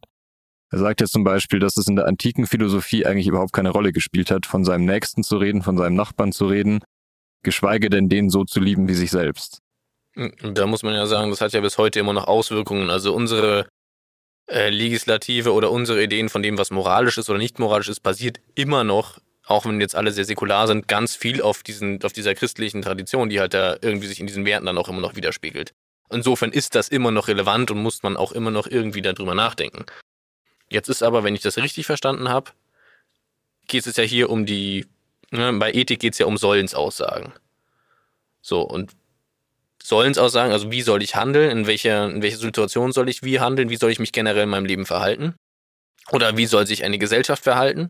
Er 0.70 0.78
sagt 0.78 1.00
ja 1.00 1.06
zum 1.06 1.22
Beispiel, 1.22 1.60
dass 1.60 1.76
es 1.76 1.86
in 1.86 1.96
der 1.96 2.06
antiken 2.06 2.46
Philosophie 2.46 3.06
eigentlich 3.06 3.26
überhaupt 3.26 3.52
keine 3.52 3.70
Rolle 3.70 3.92
gespielt 3.92 4.30
hat, 4.30 4.46
von 4.46 4.64
seinem 4.64 4.84
Nächsten 4.84 5.22
zu 5.22 5.36
reden, 5.36 5.62
von 5.62 5.76
seinem 5.76 5.94
Nachbarn 5.94 6.32
zu 6.32 6.46
reden, 6.46 6.80
geschweige 7.42 7.90
denn 7.90 8.08
den 8.08 8.30
so 8.30 8.44
zu 8.44 8.58
lieben 8.58 8.88
wie 8.88 8.94
sich 8.94 9.10
selbst. 9.10 9.60
Da 10.42 10.66
muss 10.66 10.82
man 10.82 10.94
ja 10.94 11.06
sagen, 11.06 11.30
das 11.30 11.40
hat 11.40 11.52
ja 11.52 11.60
bis 11.60 11.78
heute 11.78 12.00
immer 12.00 12.14
noch 12.14 12.26
Auswirkungen. 12.26 12.90
Also 12.90 13.14
unsere 13.14 13.68
äh, 14.46 14.70
Legislative 14.70 15.52
oder 15.52 15.70
unsere 15.70 16.02
Ideen 16.02 16.28
von 16.28 16.42
dem, 16.42 16.58
was 16.58 16.70
moralisch 16.70 17.18
ist 17.18 17.28
oder 17.30 17.38
nicht 17.38 17.58
moralisch 17.58 17.88
ist, 17.88 18.00
basiert 18.00 18.40
immer 18.54 18.84
noch 18.84 19.18
auch 19.46 19.64
wenn 19.64 19.80
jetzt 19.80 19.94
alle 19.94 20.10
sehr 20.10 20.24
säkular 20.24 20.66
sind, 20.66 20.88
ganz 20.88 21.14
viel 21.14 21.40
auf, 21.40 21.62
diesen, 21.62 22.02
auf 22.02 22.12
dieser 22.12 22.34
christlichen 22.34 22.82
Tradition, 22.82 23.28
die 23.28 23.40
halt 23.40 23.54
da 23.54 23.76
irgendwie 23.80 24.08
sich 24.08 24.20
in 24.20 24.26
diesen 24.26 24.44
Werten 24.44 24.66
dann 24.66 24.76
auch 24.76 24.88
immer 24.88 25.00
noch 25.00 25.14
widerspiegelt. 25.14 25.72
Insofern 26.10 26.50
ist 26.50 26.74
das 26.74 26.88
immer 26.88 27.12
noch 27.12 27.28
relevant 27.28 27.70
und 27.70 27.78
muss 27.78 28.02
man 28.02 28.16
auch 28.16 28.32
immer 28.32 28.50
noch 28.50 28.66
irgendwie 28.66 29.02
darüber 29.02 29.34
nachdenken. 29.34 29.86
Jetzt 30.68 30.88
ist 30.88 31.02
aber, 31.02 31.22
wenn 31.22 31.34
ich 31.34 31.42
das 31.42 31.56
richtig 31.58 31.86
verstanden 31.86 32.28
habe, 32.28 32.50
geht 33.68 33.86
es 33.86 33.96
ja 33.96 34.04
hier 34.04 34.30
um 34.30 34.46
die, 34.46 34.86
ne, 35.30 35.52
bei 35.52 35.72
Ethik 35.72 36.00
geht 36.00 36.14
es 36.14 36.18
ja 36.18 36.26
um 36.26 36.36
Sollensaussagen. 36.36 37.32
So, 38.42 38.62
und 38.62 38.92
Sollensaussagen, 39.86 40.52
also 40.52 40.72
wie 40.72 40.82
soll 40.82 41.00
ich 41.00 41.14
handeln, 41.14 41.48
in 41.50 41.66
welcher, 41.68 42.06
in 42.06 42.20
welcher 42.20 42.38
Situation 42.38 42.90
soll 42.90 43.08
ich 43.08 43.22
wie 43.22 43.38
handeln, 43.38 43.70
wie 43.70 43.76
soll 43.76 43.92
ich 43.92 44.00
mich 44.00 44.10
generell 44.10 44.42
in 44.42 44.48
meinem 44.48 44.64
Leben 44.64 44.84
verhalten? 44.84 45.36
Oder 46.10 46.36
wie 46.36 46.46
soll 46.46 46.66
sich 46.66 46.82
eine 46.82 46.98
Gesellschaft 46.98 47.44
verhalten? 47.44 47.88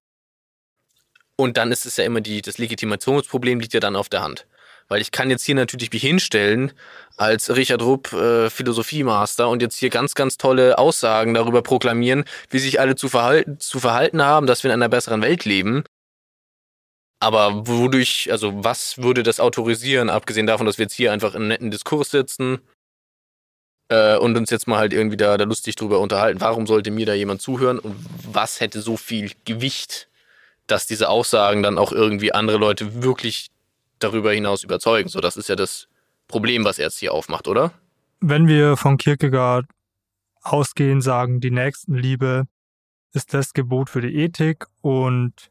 Und 1.37 1.57
dann 1.57 1.73
ist 1.73 1.87
es 1.87 1.97
ja 1.97 2.05
immer 2.05 2.21
die, 2.21 2.43
das 2.43 2.59
Legitimationsproblem 2.59 3.61
liegt 3.61 3.73
ja 3.73 3.81
dann 3.81 3.97
auf 3.97 4.11
der 4.11 4.23
Hand. 4.23 4.47
Weil 4.89 5.01
ich 5.01 5.11
kann 5.11 5.31
jetzt 5.31 5.45
hier 5.45 5.55
natürlich 5.55 5.91
mich 5.91 6.03
hinstellen 6.03 6.73
als 7.17 7.57
Richard 7.57 7.81
Rupp 7.81 8.13
äh, 8.13 8.51
Philosophiemaster 8.51 9.49
und 9.49 9.63
jetzt 9.63 9.79
hier 9.79 9.89
ganz, 9.89 10.15
ganz 10.15 10.37
tolle 10.37 10.77
Aussagen 10.77 11.33
darüber 11.33 11.63
proklamieren, 11.63 12.25
wie 12.51 12.59
sich 12.59 12.79
alle 12.79 12.95
zu 12.95 13.09
verhalten, 13.09 13.59
zu 13.59 13.81
verhalten 13.81 14.23
haben, 14.23 14.47
dass 14.47 14.63
wir 14.63 14.71
in 14.71 14.75
einer 14.75 14.91
besseren 14.91 15.23
Welt 15.23 15.47
leben. 15.47 15.83
Aber 17.19 17.67
wodurch, 17.67 18.29
also 18.31 18.65
was 18.65 18.99
würde 18.99 19.23
das 19.23 19.41
autorisieren, 19.41 20.11
abgesehen 20.11 20.47
davon, 20.47 20.67
dass 20.67 20.79
wir 20.79 20.85
jetzt 20.85 20.95
hier 20.95 21.13
einfach 21.13 21.35
in 21.35 21.43
einem 21.43 21.49
netten 21.49 21.71
Diskurs 21.71 22.11
sitzen 22.11 22.61
äh, 23.89 24.17
und 24.17 24.37
uns 24.37 24.51
jetzt 24.51 24.69
mal 24.69 24.79
halt 24.79 24.93
irgendwie 24.93 25.17
da, 25.17 25.37
da 25.39 25.45
lustig 25.45 25.77
drüber 25.77 26.01
unterhalten? 26.01 26.41
Warum 26.41 26.67
sollte 26.67 26.91
mir 26.91 27.07
da 27.07 27.15
jemand 27.15 27.41
zuhören 27.41 27.79
und 27.79 27.97
was 28.31 28.61
hätte 28.61 28.83
so 28.83 28.97
viel 28.97 29.33
Gewicht 29.45 30.09
dass 30.67 30.87
diese 30.87 31.09
Aussagen 31.09 31.63
dann 31.63 31.79
auch 31.79 31.93
irgendwie 31.93 32.33
andere 32.33 32.59
Leute 32.59 33.03
wirklich 33.03 33.49
darüber 33.99 34.33
hinaus 34.33 34.65
überzeugen. 34.65 35.09
So, 35.09 35.21
das 35.21 35.37
ist 35.37 35.49
ja 35.49 35.57
das 35.57 35.89
Problem, 36.29 36.65
was 36.65 36.79
er 36.79 36.87
jetzt 36.87 36.99
hier 36.99 37.13
aufmacht, 37.13 37.49
oder? 37.49 37.73
Wenn 38.21 38.49
wir 38.49 38.77
von 38.77 38.99
Kierkegaard 38.99 39.67
ausgehen, 40.43 41.01
sagen, 41.01 41.41
die 41.41 41.51
Nächstenliebe 41.51 42.45
ist 43.13 43.33
das 43.33 43.53
Gebot 43.53 43.91
für 43.91 44.01
die 44.01 44.15
Ethik 44.17 44.67
und 44.81 45.51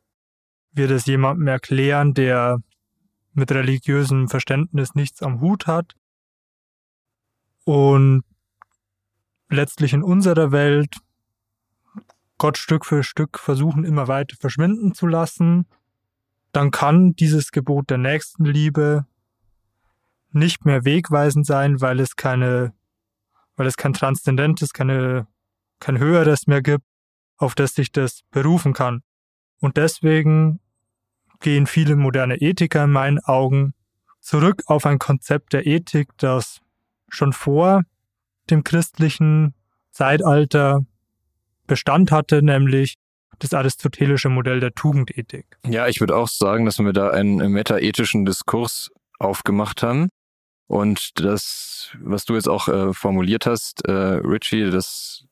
wir 0.75 0.87
das 0.87 1.05
jemandem 1.05 1.47
erklären, 1.47 2.13
der 2.13 2.61
mit 3.33 3.51
religiösem 3.51 4.27
Verständnis 4.27 4.95
nichts 4.95 5.21
am 5.21 5.41
Hut 5.41 5.67
hat 5.67 5.95
und 7.65 8.23
letztlich 9.49 9.93
in 9.93 10.03
unserer 10.03 10.51
Welt 10.51 10.97
Gott 12.37 12.57
Stück 12.57 12.85
für 12.85 13.03
Stück 13.03 13.39
versuchen, 13.39 13.85
immer 13.85 14.07
weiter 14.07 14.35
verschwinden 14.39 14.93
zu 14.93 15.07
lassen, 15.07 15.65
dann 16.51 16.71
kann 16.71 17.15
dieses 17.15 17.51
Gebot 17.51 17.89
der 17.89 17.97
Nächstenliebe 17.97 19.05
nicht 20.31 20.65
mehr 20.65 20.83
wegweisend 20.83 21.45
sein, 21.45 21.79
weil 21.81 21.99
es 21.99 22.15
keine, 22.15 22.73
weil 23.55 23.67
es 23.67 23.77
kein 23.77 23.93
Transzendentes, 23.93 24.73
keine, 24.73 25.27
kein 25.79 25.97
Höheres 25.97 26.47
mehr 26.47 26.61
gibt, 26.61 26.85
auf 27.37 27.55
das 27.55 27.73
sich 27.73 27.91
das 27.91 28.21
berufen 28.31 28.73
kann. 28.73 29.01
Und 29.59 29.77
deswegen 29.77 30.59
gehen 31.39 31.67
viele 31.67 31.95
moderne 31.95 32.35
Ethiker 32.37 32.83
in 32.85 32.91
meinen 32.91 33.19
Augen 33.19 33.73
zurück 34.21 34.63
auf 34.65 34.85
ein 34.85 34.99
Konzept 34.99 35.53
der 35.53 35.65
Ethik, 35.67 36.09
das 36.17 36.61
schon 37.09 37.33
vor 37.33 37.83
dem 38.49 38.63
christlichen 38.63 39.53
Zeitalter 39.91 40.85
Bestand 41.67 42.11
hatte, 42.11 42.41
nämlich 42.41 42.95
das 43.39 43.53
aristotelische 43.53 44.29
Modell 44.29 44.59
der 44.59 44.73
Tugendethik. 44.73 45.45
Ja, 45.65 45.87
ich 45.87 45.99
würde 45.99 46.15
auch 46.15 46.27
sagen, 46.27 46.65
dass 46.65 46.79
wir 46.79 46.93
da 46.93 47.09
einen 47.09 47.51
metaethischen 47.51 48.25
Diskurs 48.25 48.91
aufgemacht 49.19 49.83
haben. 49.83 50.09
Und 50.67 51.19
das, 51.19 51.91
was 52.01 52.25
du 52.25 52.35
jetzt 52.35 52.47
auch 52.47 52.67
äh, 52.67 52.93
formuliert 52.93 53.45
hast, 53.45 53.85
äh, 53.85 53.91
Richie, 53.91 54.71
dass 54.71 55.25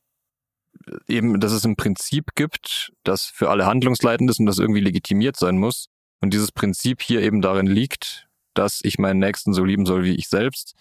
eben, 1.07 1.39
dass 1.39 1.51
es 1.51 1.65
ein 1.65 1.75
Prinzip 1.75 2.35
gibt, 2.35 2.91
das 3.03 3.25
für 3.25 3.49
alle 3.49 3.65
handlungsleitend 3.65 4.29
ist 4.29 4.39
und 4.39 4.45
das 4.45 4.59
irgendwie 4.59 4.81
legitimiert 4.81 5.37
sein 5.37 5.57
muss. 5.57 5.87
Und 6.23 6.33
dieses 6.33 6.53
Prinzip 6.53 7.01
hier 7.01 7.21
eben 7.21 7.41
darin 7.41 7.67
liegt, 7.67 8.29
dass 8.53 8.79
ich 8.83 8.97
meinen 8.97 9.19
Nächsten 9.19 9.53
so 9.53 9.65
lieben 9.65 9.85
soll 9.85 10.05
wie 10.05 10.15
ich 10.15 10.29
selbst. 10.29 10.73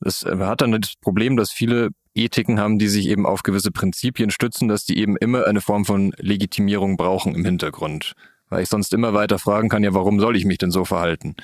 Das 0.00 0.24
äh, 0.24 0.36
hat 0.38 0.62
dann 0.62 0.80
das 0.80 0.96
Problem, 1.00 1.36
dass 1.36 1.52
viele 1.52 1.90
Ethiken 2.12 2.58
haben, 2.58 2.80
die 2.80 2.88
sich 2.88 3.06
eben 3.06 3.24
auf 3.24 3.44
gewisse 3.44 3.70
Prinzipien 3.70 4.32
stützen, 4.32 4.66
dass 4.66 4.84
die 4.84 4.98
eben 4.98 5.16
immer 5.16 5.46
eine 5.46 5.60
Form 5.60 5.84
von 5.84 6.12
Legitimierung 6.18 6.96
brauchen 6.96 7.36
im 7.36 7.44
Hintergrund. 7.44 8.14
Weil 8.48 8.64
ich 8.64 8.68
sonst 8.68 8.92
immer 8.92 9.14
weiter 9.14 9.38
fragen 9.38 9.68
kann, 9.68 9.84
ja, 9.84 9.94
warum 9.94 10.18
soll 10.18 10.34
ich 10.34 10.44
mich 10.44 10.58
denn 10.58 10.72
so 10.72 10.84
verhalten? 10.84 11.36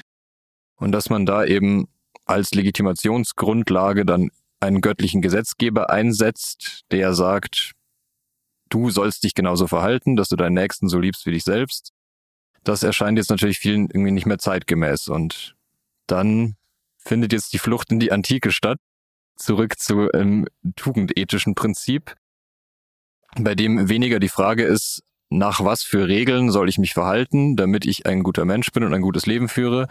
Und 0.75 0.91
dass 0.91 1.09
man 1.09 1.25
da 1.25 1.45
eben 1.45 1.87
als 2.25 2.53
Legitimationsgrundlage 2.53 4.05
dann 4.05 4.33
einen 4.59 4.81
göttlichen 4.81 5.23
Gesetzgeber 5.23 5.89
einsetzt, 5.89 6.81
der 6.91 7.15
sagt, 7.15 7.75
du 8.71 8.91
sollst 8.91 9.23
dich 9.23 9.35
genauso 9.35 9.69
verhalten, 9.69 10.17
dass 10.17 10.31
du 10.31 10.35
deinen 10.35 10.55
Nächsten 10.55 10.89
so 10.89 10.99
liebst 10.99 11.27
wie 11.27 11.31
dich 11.31 11.45
selbst. 11.45 11.93
Das 12.65 12.83
erscheint 12.83 13.19
jetzt 13.19 13.31
natürlich 13.31 13.59
vielen 13.59 13.89
irgendwie 13.91 14.11
nicht 14.13 14.27
mehr 14.27 14.39
zeitgemäß 14.39 15.09
und 15.09 15.55
dann 16.07 16.57
findet 16.99 17.33
jetzt 17.33 17.53
die 17.53 17.59
Flucht 17.59 17.91
in 17.91 18.01
die 18.01 18.13
Antike 18.13 18.53
statt, 18.53 18.79
zurück 19.37 19.79
zu 19.79 20.11
einem 20.13 20.47
tugendethischen 20.77 21.55
Prinzip, 21.55 22.15
bei 23.39 23.55
dem 23.55 23.89
weniger 23.89 24.19
die 24.19 24.29
Frage 24.29 24.65
ist, 24.65 25.03
nach 25.31 25.65
was 25.65 25.83
für 25.83 26.09
Regeln 26.09 26.51
soll 26.51 26.69
ich 26.69 26.79
mich 26.79 26.93
verhalten, 26.93 27.57
damit 27.57 27.87
ich 27.87 28.05
ein 28.07 28.23
guter 28.23 28.45
Mensch 28.45 28.73
bin 28.73 28.83
und 28.83 28.93
ein 28.93 29.03
gutes 29.03 29.27
Leben 29.27 29.49
führe, 29.49 29.87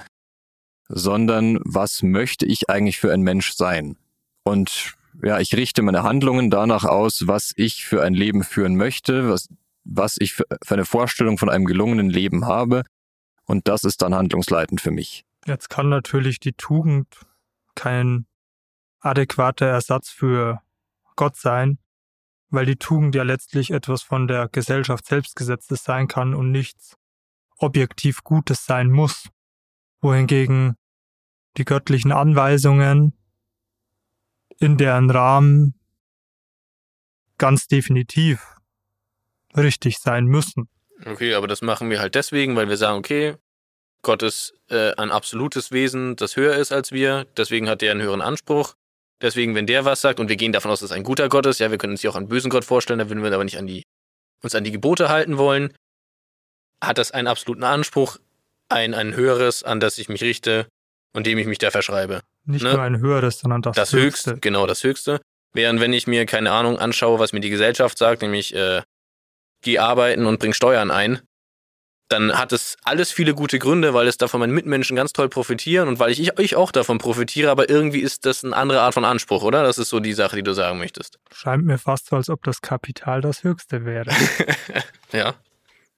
sondern 0.90 1.60
was 1.64 2.04
möchte 2.04 2.46
ich 2.46 2.70
eigentlich 2.70 3.00
für 3.00 3.14
ein 3.14 3.22
Mensch 3.22 3.54
sein? 3.54 3.98
Und 4.44 4.96
ja, 5.24 5.40
ich 5.40 5.56
richte 5.56 5.82
meine 5.82 6.04
Handlungen 6.04 6.50
danach 6.50 6.84
aus, 6.84 7.28
was 7.28 7.54
ich 7.56 7.86
für 7.86 8.04
ein 8.04 8.14
Leben 8.14 8.44
führen 8.44 8.76
möchte, 8.76 9.30
was, 9.30 9.48
was 9.90 10.18
ich 10.20 10.34
für, 10.34 10.46
eine 10.70 10.86
Vorstellung 10.86 11.38
von 11.38 11.50
einem 11.50 11.66
gelungenen 11.66 12.10
Leben 12.10 12.46
habe. 12.46 12.84
Und 13.46 13.68
das 13.68 13.84
ist 13.84 14.02
dann 14.02 14.14
handlungsleitend 14.14 14.82
für 14.82 14.92
mich. 14.92 15.26
Jetzt 15.46 15.70
kann 15.70 15.90
natürlich 15.90 16.40
die 16.40 16.54
Tugend 16.54 17.08
kein 17.76 18.28
adäquater 19.00 19.66
Ersatz 19.66 20.10
für 20.10 20.62
Gott 21.16 21.36
sein, 21.36 21.80
weil 22.50 22.66
die 22.66 22.76
Tugend 22.76 23.16
ja 23.16 23.24
letztlich 23.24 23.72
etwas 23.72 24.04
von 24.04 24.28
der 24.28 24.50
Gesellschaft 24.50 25.08
selbstgesetztes 25.08 25.84
sein 25.84 26.08
kann 26.08 26.34
und 26.34 26.52
nichts 26.52 26.96
objektiv 27.58 28.24
Gutes 28.24 28.66
sein 28.66 28.90
muss, 28.90 29.30
wohingegen 30.02 30.76
die 31.58 31.66
göttlichen 31.66 32.12
Anweisungen 32.12 33.14
in 34.60 34.78
deren 34.78 35.10
Rahmen 35.10 35.80
ganz 37.38 37.68
definitiv 37.68 38.59
richtig 39.56 40.00
sein 40.00 40.26
müssen. 40.26 40.70
Okay, 41.06 41.34
aber 41.34 41.48
das 41.48 41.62
machen 41.62 41.90
wir 41.90 42.00
halt 42.00 42.16
deswegen, 42.16 42.56
weil 42.56 42.70
wir 42.70 42.78
sagen, 42.78 42.98
okay, 42.98 43.36
Gott 44.02 44.24
ist 44.24 44.54
äh, 44.70 44.94
ein 44.96 45.12
absolutes 45.12 45.72
Wesen, 45.72 46.16
das 46.16 46.36
höher 46.36 46.56
ist 46.56 46.72
als 46.72 46.92
wir, 46.92 47.26
deswegen 47.38 47.70
hat 47.70 47.84
er 47.84 47.92
einen 47.92 48.02
höheren 48.02 48.22
Anspruch. 48.22 48.76
Deswegen, 49.22 49.54
wenn 49.56 49.66
der 49.66 49.84
was 49.84 50.00
sagt 50.02 50.20
und 50.20 50.30
wir 50.30 50.38
gehen 50.38 50.54
davon 50.54 50.72
aus, 50.72 50.80
dass 50.80 50.92
es 50.92 50.96
ein 50.96 51.04
guter 51.04 51.28
Gott 51.28 51.46
ist, 51.46 51.60
ja, 51.60 51.72
wir 51.72 51.78
können 51.78 51.94
uns 51.94 52.02
hier 52.02 52.10
auch 52.10 52.16
einen 52.16 52.30
bösen 52.30 52.50
Gott 52.50 52.64
vorstellen, 52.64 53.00
da 53.00 53.10
würden 53.10 53.24
wir 53.24 53.34
aber 53.34 53.44
nicht 53.44 53.58
an 53.58 53.68
die, 53.68 53.84
uns 54.42 54.56
an 54.56 54.64
die 54.64 54.72
Gebote 54.72 55.10
halten 55.10 55.38
wollen, 55.38 55.74
hat 56.82 56.98
das 56.98 57.12
einen 57.12 57.28
absoluten 57.28 57.64
Anspruch, 57.64 58.18
ein, 58.70 58.94
ein 58.94 59.14
höheres, 59.14 59.64
an 59.64 59.82
das 59.82 59.98
ich 59.98 60.08
mich 60.08 60.22
richte 60.22 60.68
und 61.14 61.28
dem 61.28 61.38
ich 61.38 61.48
mich 61.48 61.58
da 61.58 61.72
verschreibe. 61.72 62.22
Nicht 62.46 62.64
ne? 62.64 62.74
nur 62.74 62.82
ein 62.82 63.00
höheres, 63.00 63.40
sondern 63.40 63.62
das, 63.62 63.76
das 63.76 63.92
höchste. 63.92 64.32
höchste. 64.32 64.42
Genau, 64.42 64.68
das 64.68 64.84
höchste. 64.84 65.20
Während 65.54 65.82
wenn 65.82 65.92
ich 65.92 66.08
mir, 66.08 66.26
keine 66.26 66.52
Ahnung, 66.52 66.78
anschaue, 66.78 67.20
was 67.20 67.34
mir 67.34 67.42
die 67.42 67.50
Gesellschaft 67.50 67.98
sagt, 67.98 68.22
nämlich 68.22 68.56
äh, 68.56 68.84
geh 69.62 69.80
arbeiten 69.80 70.26
und 70.26 70.40
bring 70.40 70.54
Steuern 70.54 70.92
ein, 70.92 71.20
dann 72.10 72.34
hat 72.34 72.52
es 72.52 72.76
alles 72.84 73.12
viele 73.12 73.36
gute 73.36 73.60
Gründe, 73.60 73.94
weil 73.94 74.08
es 74.08 74.18
davon 74.18 74.40
meine 74.40 74.52
Mitmenschen 74.52 74.96
ganz 74.96 75.14
toll 75.14 75.30
profitieren 75.30 75.88
und 75.88 76.00
weil 76.00 76.12
ich, 76.12 76.28
ich 76.40 76.56
auch 76.56 76.72
davon 76.72 76.98
profitiere, 76.98 77.52
aber 77.52 77.70
irgendwie 77.70 78.00
ist 78.00 78.26
das 78.26 78.44
eine 78.44 78.56
andere 78.56 78.82
Art 78.82 78.96
von 78.96 79.06
Anspruch, 79.06 79.44
oder? 79.44 79.62
Das 79.62 79.78
ist 79.78 79.90
so 79.90 80.00
die 80.00 80.14
Sache, 80.14 80.38
die 80.38 80.44
du 80.44 80.54
sagen 80.54 80.80
möchtest. 80.80 81.20
Scheint 81.32 81.66
mir 81.66 81.78
fast 81.78 82.08
so, 82.08 82.16
als 82.16 82.30
ob 82.30 82.44
das 82.44 82.62
Kapital 82.62 83.22
das 83.22 83.44
Höchste 83.44 83.86
wäre. 83.86 84.12
ja. 85.12 85.36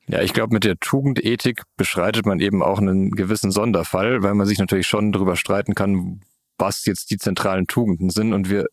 Ja, 0.07 0.21
ich 0.21 0.33
glaube, 0.33 0.53
mit 0.53 0.65
der 0.65 0.77
Tugendethik 0.77 1.63
beschreitet 1.77 2.25
man 2.25 2.41
eben 2.41 2.61
auch 2.61 2.79
einen 2.79 3.11
gewissen 3.11 3.51
Sonderfall, 3.51 4.21
weil 4.23 4.33
man 4.33 4.45
sich 4.45 4.59
natürlich 4.59 4.87
schon 4.87 5.13
darüber 5.13 5.37
streiten 5.37 5.75
kann, 5.75 6.21
was 6.57 6.85
jetzt 6.85 7.11
die 7.11 7.17
zentralen 7.17 7.67
Tugenden 7.67 8.09
sind 8.09 8.33
und 8.33 8.49
wir 8.49 8.65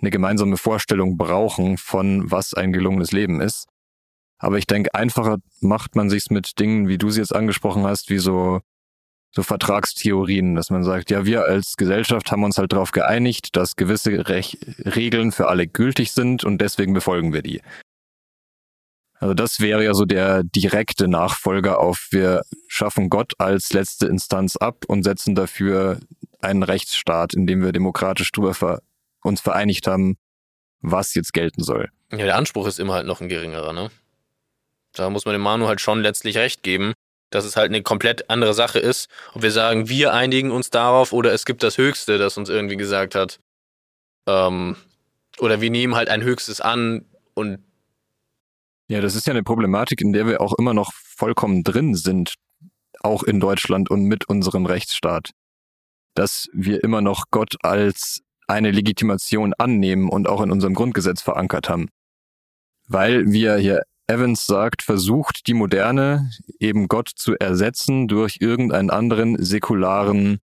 eine 0.00 0.10
gemeinsame 0.10 0.56
Vorstellung 0.56 1.16
brauchen 1.16 1.78
von, 1.78 2.30
was 2.30 2.54
ein 2.54 2.72
gelungenes 2.72 3.10
Leben 3.10 3.40
ist. 3.40 3.66
Aber 4.42 4.58
ich 4.58 4.66
denke, 4.66 4.92
einfacher 4.92 5.38
macht 5.60 5.94
man 5.94 6.10
sich's 6.10 6.28
mit 6.28 6.58
Dingen, 6.58 6.88
wie 6.88 6.98
du 6.98 7.10
sie 7.10 7.20
jetzt 7.20 7.34
angesprochen 7.34 7.84
hast, 7.84 8.10
wie 8.10 8.18
so, 8.18 8.60
so 9.30 9.44
Vertragstheorien, 9.44 10.56
dass 10.56 10.68
man 10.68 10.82
sagt, 10.82 11.12
ja, 11.12 11.24
wir 11.24 11.44
als 11.44 11.76
Gesellschaft 11.76 12.32
haben 12.32 12.42
uns 12.42 12.58
halt 12.58 12.72
darauf 12.72 12.90
geeinigt, 12.90 13.56
dass 13.56 13.76
gewisse 13.76 14.28
Rech 14.28 14.58
Regeln 14.80 15.30
für 15.30 15.46
alle 15.46 15.68
gültig 15.68 16.10
sind 16.10 16.42
und 16.42 16.58
deswegen 16.58 16.92
befolgen 16.92 17.32
wir 17.32 17.42
die. 17.42 17.62
Also 19.20 19.34
das 19.34 19.60
wäre 19.60 19.84
ja 19.84 19.94
so 19.94 20.06
der 20.06 20.42
direkte 20.42 21.06
Nachfolger 21.06 21.78
auf, 21.78 22.08
wir 22.10 22.42
schaffen 22.66 23.10
Gott 23.10 23.34
als 23.38 23.72
letzte 23.72 24.08
Instanz 24.08 24.56
ab 24.56 24.84
und 24.88 25.04
setzen 25.04 25.36
dafür 25.36 26.00
einen 26.40 26.64
Rechtsstaat, 26.64 27.32
in 27.32 27.46
dem 27.46 27.62
wir 27.62 27.70
demokratisch 27.70 28.32
drüber 28.32 28.54
ver 28.54 28.82
uns 29.22 29.40
vereinigt 29.40 29.86
haben, 29.86 30.16
was 30.80 31.14
jetzt 31.14 31.32
gelten 31.32 31.62
soll. 31.62 31.90
Ja, 32.10 32.24
der 32.24 32.36
Anspruch 32.36 32.66
ist 32.66 32.80
immer 32.80 32.94
halt 32.94 33.06
noch 33.06 33.20
ein 33.20 33.28
geringerer, 33.28 33.72
ne? 33.72 33.92
Da 34.94 35.10
muss 35.10 35.24
man 35.24 35.32
dem 35.32 35.42
Manu 35.42 35.66
halt 35.66 35.80
schon 35.80 36.02
letztlich 36.02 36.36
recht 36.36 36.62
geben, 36.62 36.92
dass 37.30 37.44
es 37.44 37.56
halt 37.56 37.70
eine 37.70 37.82
komplett 37.82 38.28
andere 38.30 38.54
Sache 38.54 38.78
ist, 38.78 39.08
ob 39.34 39.42
wir 39.42 39.50
sagen, 39.50 39.88
wir 39.88 40.12
einigen 40.12 40.50
uns 40.50 40.70
darauf 40.70 41.12
oder 41.12 41.32
es 41.32 41.44
gibt 41.44 41.62
das 41.62 41.78
Höchste, 41.78 42.18
das 42.18 42.36
uns 42.36 42.48
irgendwie 42.48 42.76
gesagt 42.76 43.14
hat. 43.14 43.40
Ähm, 44.26 44.76
oder 45.38 45.60
wir 45.60 45.70
nehmen 45.70 45.94
halt 45.94 46.08
ein 46.08 46.22
Höchstes 46.22 46.60
an 46.60 47.06
und. 47.34 47.58
Ja, 48.88 49.00
das 49.00 49.14
ist 49.14 49.26
ja 49.26 49.32
eine 49.32 49.42
Problematik, 49.42 50.00
in 50.00 50.12
der 50.12 50.26
wir 50.26 50.40
auch 50.40 50.52
immer 50.58 50.74
noch 50.74 50.92
vollkommen 50.92 51.64
drin 51.64 51.94
sind, 51.94 52.34
auch 53.00 53.22
in 53.22 53.40
Deutschland 53.40 53.90
und 53.90 54.04
mit 54.04 54.28
unserem 54.28 54.66
Rechtsstaat. 54.66 55.30
Dass 56.14 56.48
wir 56.52 56.84
immer 56.84 57.00
noch 57.00 57.24
Gott 57.30 57.56
als 57.62 58.20
eine 58.46 58.70
Legitimation 58.70 59.54
annehmen 59.56 60.10
und 60.10 60.28
auch 60.28 60.42
in 60.42 60.50
unserem 60.50 60.74
Grundgesetz 60.74 61.22
verankert 61.22 61.70
haben. 61.70 61.88
Weil 62.86 63.32
wir 63.32 63.56
hier 63.56 63.82
Evans 64.12 64.46
sagt, 64.46 64.82
versucht 64.82 65.46
die 65.46 65.54
Moderne 65.54 66.30
eben 66.58 66.88
Gott 66.88 67.10
zu 67.14 67.34
ersetzen 67.34 68.08
durch 68.08 68.38
irgendeinen 68.40 68.90
anderen 68.90 69.42
säkularen 69.42 70.40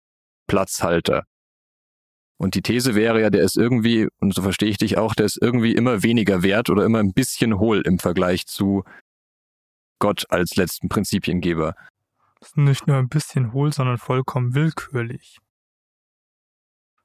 Platzhalter. 0.47 1.23
Und 2.37 2.55
die 2.55 2.61
These 2.61 2.95
wäre 2.95 3.21
ja, 3.21 3.29
der 3.29 3.43
ist 3.43 3.57
irgendwie, 3.57 4.07
und 4.19 4.33
so 4.33 4.41
verstehe 4.41 4.69
ich 4.69 4.77
dich 4.77 4.97
auch, 4.97 5.15
der 5.15 5.25
ist 5.25 5.41
irgendwie 5.41 5.73
immer 5.73 6.03
weniger 6.03 6.43
wert 6.43 6.69
oder 6.69 6.85
immer 6.85 6.99
ein 6.99 7.13
bisschen 7.13 7.57
hohl 7.59 7.81
im 7.81 7.97
Vergleich 7.97 8.45
zu 8.45 8.83
Gott 9.99 10.25
als 10.29 10.55
letzten 10.55 10.89
Prinzipiengeber. 10.89 11.75
Das 12.39 12.49
ist 12.49 12.57
nicht 12.57 12.87
nur 12.87 12.97
ein 12.97 13.07
bisschen 13.07 13.53
hohl, 13.53 13.71
sondern 13.71 13.97
vollkommen 13.97 14.53
willkürlich. 14.53 15.39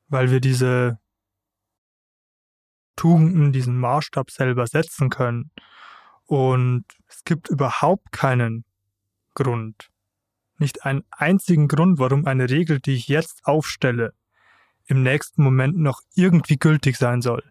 Weil 0.09 0.31
wir 0.31 0.40
diese 0.40 0.99
Tugenden, 2.96 3.53
diesen 3.53 3.79
Maßstab 3.79 4.31
selber 4.31 4.66
setzen 4.66 5.09
können. 5.09 5.53
Und 6.31 6.85
es 7.09 7.25
gibt 7.25 7.51
überhaupt 7.51 8.12
keinen 8.12 8.64
Grund, 9.35 9.90
nicht 10.59 10.85
einen 10.85 11.03
einzigen 11.11 11.66
Grund, 11.66 11.99
warum 11.99 12.25
eine 12.25 12.49
Regel, 12.49 12.79
die 12.79 12.93
ich 12.93 13.09
jetzt 13.09 13.47
aufstelle, 13.47 14.14
im 14.87 15.03
nächsten 15.03 15.43
Moment 15.43 15.79
noch 15.79 16.03
irgendwie 16.14 16.57
gültig 16.57 16.99
sein 16.99 17.21
soll. 17.21 17.43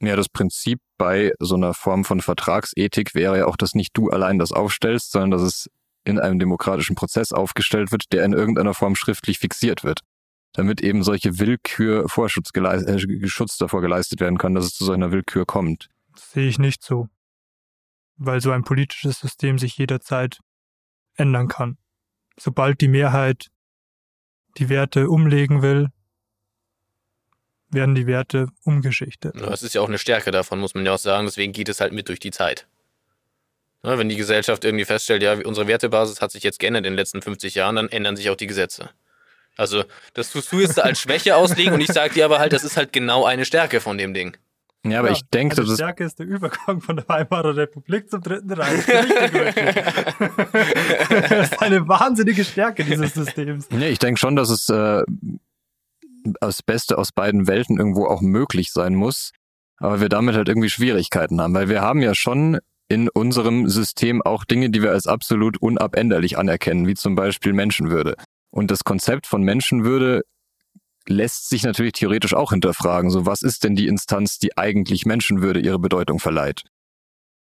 Ja, 0.00 0.16
das 0.16 0.30
Prinzip 0.30 0.80
bei 0.96 1.34
so 1.40 1.56
einer 1.56 1.74
Form 1.74 2.06
von 2.06 2.22
Vertragsethik 2.22 3.14
wäre 3.14 3.36
ja 3.36 3.46
auch, 3.46 3.56
dass 3.58 3.74
nicht 3.74 3.94
du 3.98 4.08
allein 4.08 4.38
das 4.38 4.52
aufstellst, 4.52 5.12
sondern 5.12 5.32
dass 5.32 5.42
es 5.42 5.70
in 6.02 6.18
einem 6.18 6.38
demokratischen 6.38 6.96
Prozess 6.96 7.32
aufgestellt 7.32 7.92
wird, 7.92 8.12
der 8.12 8.24
in 8.24 8.32
irgendeiner 8.32 8.72
Form 8.72 8.96
schriftlich 8.96 9.40
fixiert 9.40 9.84
wird, 9.84 10.00
damit 10.54 10.80
eben 10.80 11.02
solche 11.02 11.38
Willkür 11.38 12.08
Vorschutz 12.08 12.48
äh, 12.54 13.28
Schutz 13.28 13.58
davor 13.58 13.82
geleistet 13.82 14.20
werden 14.20 14.38
kann, 14.38 14.54
dass 14.54 14.64
es 14.64 14.74
zu 14.74 14.86
so 14.86 14.92
einer 14.92 15.12
Willkür 15.12 15.44
kommt. 15.44 15.90
Das 16.14 16.32
sehe 16.32 16.48
ich 16.48 16.58
nicht 16.58 16.82
so 16.82 17.10
weil 18.16 18.40
so 18.40 18.50
ein 18.50 18.64
politisches 18.64 19.18
System 19.18 19.58
sich 19.58 19.76
jederzeit 19.76 20.40
ändern 21.16 21.48
kann. 21.48 21.78
Sobald 22.38 22.80
die 22.80 22.88
Mehrheit 22.88 23.48
die 24.58 24.68
Werte 24.68 25.08
umlegen 25.08 25.62
will, 25.62 25.88
werden 27.70 27.94
die 27.94 28.06
Werte 28.06 28.48
umgeschichtet. 28.64 29.34
Das 29.40 29.62
ist 29.62 29.74
ja 29.74 29.80
auch 29.80 29.88
eine 29.88 29.98
Stärke 29.98 30.30
davon, 30.30 30.60
muss 30.60 30.74
man 30.74 30.84
ja 30.84 30.92
auch 30.92 30.98
sagen. 30.98 31.26
Deswegen 31.26 31.52
geht 31.52 31.68
es 31.68 31.80
halt 31.80 31.92
mit 31.92 32.08
durch 32.08 32.20
die 32.20 32.30
Zeit. 32.30 32.66
wenn 33.82 34.08
die 34.08 34.16
Gesellschaft 34.16 34.64
irgendwie 34.64 34.84
feststellt, 34.84 35.22
ja, 35.22 35.32
unsere 35.44 35.66
Wertebasis 35.66 36.20
hat 36.20 36.30
sich 36.30 36.42
jetzt 36.42 36.58
geändert 36.58 36.84
in 36.84 36.92
den 36.92 36.96
letzten 36.96 37.22
50 37.22 37.54
Jahren, 37.54 37.76
dann 37.76 37.88
ändern 37.88 38.16
sich 38.16 38.28
auch 38.30 38.36
die 38.36 38.46
Gesetze. 38.46 38.90
Also, 39.56 39.84
das 40.14 40.30
tust 40.30 40.52
du 40.52 40.60
jetzt 40.60 40.80
als 40.80 41.00
Schwäche 41.00 41.36
auslegen 41.36 41.74
und 41.74 41.80
ich 41.80 41.88
sage 41.88 42.14
dir 42.14 42.24
aber 42.24 42.38
halt, 42.38 42.52
das 42.52 42.64
ist 42.64 42.76
halt 42.76 42.92
genau 42.92 43.24
eine 43.24 43.44
Stärke 43.44 43.80
von 43.80 43.98
dem 43.98 44.14
Ding. 44.14 44.36
Ja, 44.84 44.98
aber 44.98 45.08
ja, 45.08 45.14
ich 45.14 45.22
denke, 45.32 45.56
also 45.56 45.70
das 45.70 45.78
Stärke 45.78 46.04
ist 46.04 46.18
der 46.18 46.26
Übergang 46.26 46.80
von 46.80 46.96
der 46.96 47.08
Weimarer 47.08 47.56
Republik 47.56 48.10
zum 48.10 48.20
Dritten 48.20 48.50
Reich. 48.50 48.84
das 51.08 51.50
ist 51.50 51.62
eine 51.62 51.86
wahnsinnige 51.86 52.44
Stärke 52.44 52.82
dieses 52.84 53.14
Systems. 53.14 53.68
Nee, 53.70 53.90
ich 53.90 54.00
denke 54.00 54.18
schon, 54.18 54.34
dass 54.34 54.50
es 54.50 54.68
äh, 54.68 55.04
das 56.40 56.62
Beste 56.62 56.98
aus 56.98 57.12
beiden 57.12 57.46
Welten 57.46 57.78
irgendwo 57.78 58.06
auch 58.06 58.22
möglich 58.22 58.72
sein 58.72 58.96
muss, 58.96 59.30
aber 59.76 60.00
wir 60.00 60.08
damit 60.08 60.34
halt 60.34 60.48
irgendwie 60.48 60.70
Schwierigkeiten 60.70 61.40
haben, 61.40 61.54
weil 61.54 61.68
wir 61.68 61.80
haben 61.80 62.02
ja 62.02 62.14
schon 62.16 62.58
in 62.88 63.08
unserem 63.08 63.68
System 63.68 64.20
auch 64.20 64.44
Dinge, 64.44 64.70
die 64.70 64.82
wir 64.82 64.90
als 64.90 65.06
absolut 65.06 65.58
unabänderlich 65.58 66.38
anerkennen, 66.38 66.86
wie 66.86 66.94
zum 66.94 67.14
Beispiel 67.14 67.52
Menschenwürde. 67.52 68.16
Und 68.50 68.70
das 68.70 68.84
Konzept 68.84 69.26
von 69.26 69.42
Menschenwürde 69.42 70.22
lässt 71.06 71.48
sich 71.48 71.62
natürlich 71.62 71.92
theoretisch 71.92 72.34
auch 72.34 72.50
hinterfragen. 72.50 73.10
So, 73.10 73.26
was 73.26 73.42
ist 73.42 73.64
denn 73.64 73.76
die 73.76 73.86
Instanz, 73.86 74.38
die 74.38 74.56
eigentlich 74.56 75.06
Menschenwürde 75.06 75.60
ihre 75.60 75.78
Bedeutung 75.78 76.18
verleiht? 76.18 76.64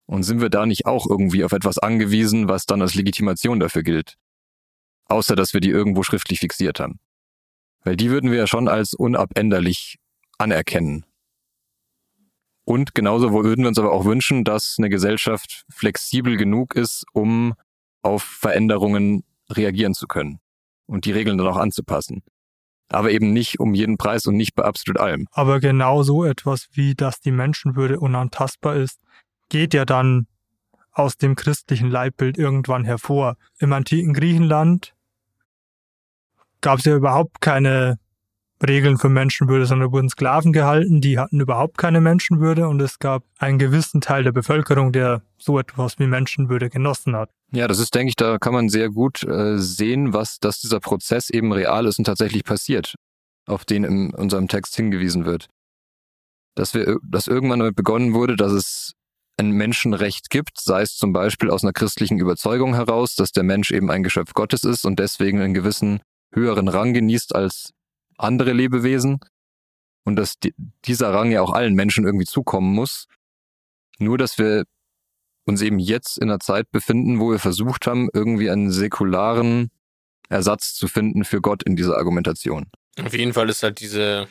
Und 0.07 0.25
sind 0.25 0.41
wir 0.41 0.51
da 0.51 0.67
nicht 0.67 0.87
auch 0.87 1.09
irgendwie 1.09 1.45
auf 1.45 1.53
etwas 1.53 1.79
angewiesen, 1.79 2.49
was 2.49 2.67
dann 2.67 2.83
als 2.83 2.95
Legitimation 2.95 3.61
dafür 3.61 3.83
gilt? 3.83 4.17
Außer, 5.07 5.37
dass 5.37 5.55
wir 5.55 5.61
die 5.61 5.71
irgendwo 5.71 6.03
schriftlich 6.03 6.41
fixiert 6.41 6.81
haben. 6.81 7.01
Weil 7.85 7.97
die 7.97 8.11
würden 8.11 8.31
wir 8.31 8.39
ja 8.39 8.47
schon 8.47 8.69
als 8.69 8.95
unabänderlich 8.95 9.99
anerkennen. 10.39 11.05
Und 12.65 12.95
genauso 12.95 13.33
würden 13.33 13.65
wir 13.65 13.69
uns 13.69 13.79
aber 13.79 13.93
auch 13.93 14.05
wünschen, 14.05 14.45
dass 14.45 14.77
eine 14.79 14.89
Gesellschaft 14.89 15.65
flexibel 15.69 16.37
genug 16.37 16.75
ist, 16.75 17.05
um 17.13 17.55
auf 18.03 18.23
Veränderungen 18.23 19.25
reagieren 19.51 19.95
zu 19.95 20.07
können 20.07 20.41
und 20.87 21.05
die 21.05 21.13
Regeln 21.13 21.39
dann 21.39 21.49
auch 21.49 21.57
anzupassen. 21.57 22.23
Aber 22.93 23.11
eben 23.11 23.33
nicht 23.33 23.61
um 23.61 23.75
jeden 23.75 23.97
Preis 23.97 24.27
und 24.27 24.37
nicht 24.37 24.55
bei 24.55 24.65
absolut 24.65 25.01
allem. 25.01 25.27
Aber 25.33 25.61
genau 25.61 26.03
so 26.03 26.25
etwas 26.25 26.69
wie, 26.73 26.95
dass 26.95 27.21
die 27.21 27.33
Menschenwürde 27.33 27.99
unantastbar 28.01 28.77
ist, 28.77 29.01
geht 29.49 29.75
ja 29.75 29.85
dann 29.85 30.27
aus 30.93 31.17
dem 31.17 31.35
christlichen 31.37 31.91
Leitbild 31.91 32.39
irgendwann 32.39 32.85
hervor. 32.85 33.37
Im 33.59 33.73
antiken 33.73 34.13
Griechenland 34.13 34.95
gab 36.61 36.79
es 36.79 36.85
ja 36.85 36.95
überhaupt 36.95 37.41
keine 37.41 37.99
Regeln 38.67 38.97
für 38.97 39.09
Menschenwürde, 39.09 39.67
sondern 39.67 39.93
wurden 39.93 40.09
Sklaven 40.09 40.53
gehalten, 40.53 41.01
die 41.01 41.19
hatten 41.19 41.41
überhaupt 41.41 41.79
keine 41.79 42.01
Menschenwürde 42.01 42.69
und 42.69 42.81
es 42.81 42.99
gab 42.99 43.25
einen 43.39 43.59
gewissen 43.59 44.01
Teil 44.01 44.23
der 44.23 44.33
Bevölkerung, 44.33 44.93
der 44.93 45.23
so 45.37 45.59
etwas 45.59 45.99
wie 45.99 46.07
Menschenwürde 46.07 46.71
genossen 46.71 47.17
hat. 47.17 47.31
Ja, 47.55 47.69
das 47.69 47.79
ist, 47.79 47.95
denke 47.95 48.09
ich, 48.09 48.17
da 48.17 48.39
kann 48.39 48.55
man 48.55 48.71
sehr 48.71 48.89
gut 48.89 49.23
äh, 49.25 49.59
sehen, 49.59 50.15
was, 50.15 50.39
dass 50.39 50.61
dieser 50.61 50.81
Prozess 50.81 51.29
eben 51.29 51.53
real 51.53 51.87
ist 51.87 51.99
und 51.99 52.07
tatsächlich 52.07 52.45
passiert, 52.45 52.95
auf 53.47 53.67
den 53.67 53.85
in 53.85 54.15
unserem 54.15 54.49
Text 54.49 54.75
hingewiesen 54.75 55.27
wird. 55.27 55.49
Dass 56.55 56.73
wir, 56.73 56.99
dass 57.03 57.27
irgendwann 57.27 57.59
damit 57.59 57.77
begonnen 57.77 58.15
wurde, 58.15 58.37
dass 58.37 58.53
es 58.53 58.93
ein 59.37 59.51
Menschenrecht 59.51 60.31
gibt, 60.31 60.61
sei 60.61 60.83
es 60.83 60.97
zum 60.97 61.13
Beispiel 61.13 61.51
aus 61.51 61.63
einer 61.63 61.73
christlichen 61.73 62.19
Überzeugung 62.19 62.75
heraus, 62.75 63.17
dass 63.17 63.33
der 63.33 63.43
Mensch 63.43 63.71
eben 63.71 63.91
ein 63.91 64.03
Geschöpf 64.03 64.33
Gottes 64.33 64.65
ist 64.65 64.87
und 64.87 64.99
deswegen 64.99 65.41
einen 65.41 65.55
gewissen 65.55 66.01
höheren 66.33 66.69
Rang 66.69 66.95
genießt 66.95 67.35
als 67.35 67.73
andere 68.17 68.53
Lebewesen 68.53 69.21
und 70.05 70.17
dass 70.17 70.39
die, 70.39 70.55
dieser 70.87 71.13
Rang 71.13 71.31
ja 71.31 71.43
auch 71.43 71.53
allen 71.53 71.75
Menschen 71.75 72.05
irgendwie 72.05 72.27
zukommen 72.27 72.75
muss. 72.75 73.07
Nur, 73.99 74.17
dass 74.17 74.39
wir 74.39 74.65
uns 75.45 75.61
eben 75.63 75.79
jetzt 75.79 76.19
in 76.19 76.31
einer 76.31 76.41
Zeit 76.41 76.71
befinden, 76.71 77.21
wo 77.21 77.31
wir 77.31 77.39
versucht 77.39 77.87
haben, 77.87 78.09
irgendwie 78.13 78.51
einen 78.51 78.71
säkularen 78.71 79.71
Ersatz 80.29 80.75
zu 80.75 80.89
finden 80.89 81.25
für 81.25 81.41
Gott 81.41 81.63
in 81.63 81.77
dieser 81.77 81.97
Argumentation. 81.97 82.71
Auf 83.03 83.15
jeden 83.15 83.33
Fall 83.33 83.49
ist 83.49 83.63
halt 83.63 83.81
diese, 83.81 84.29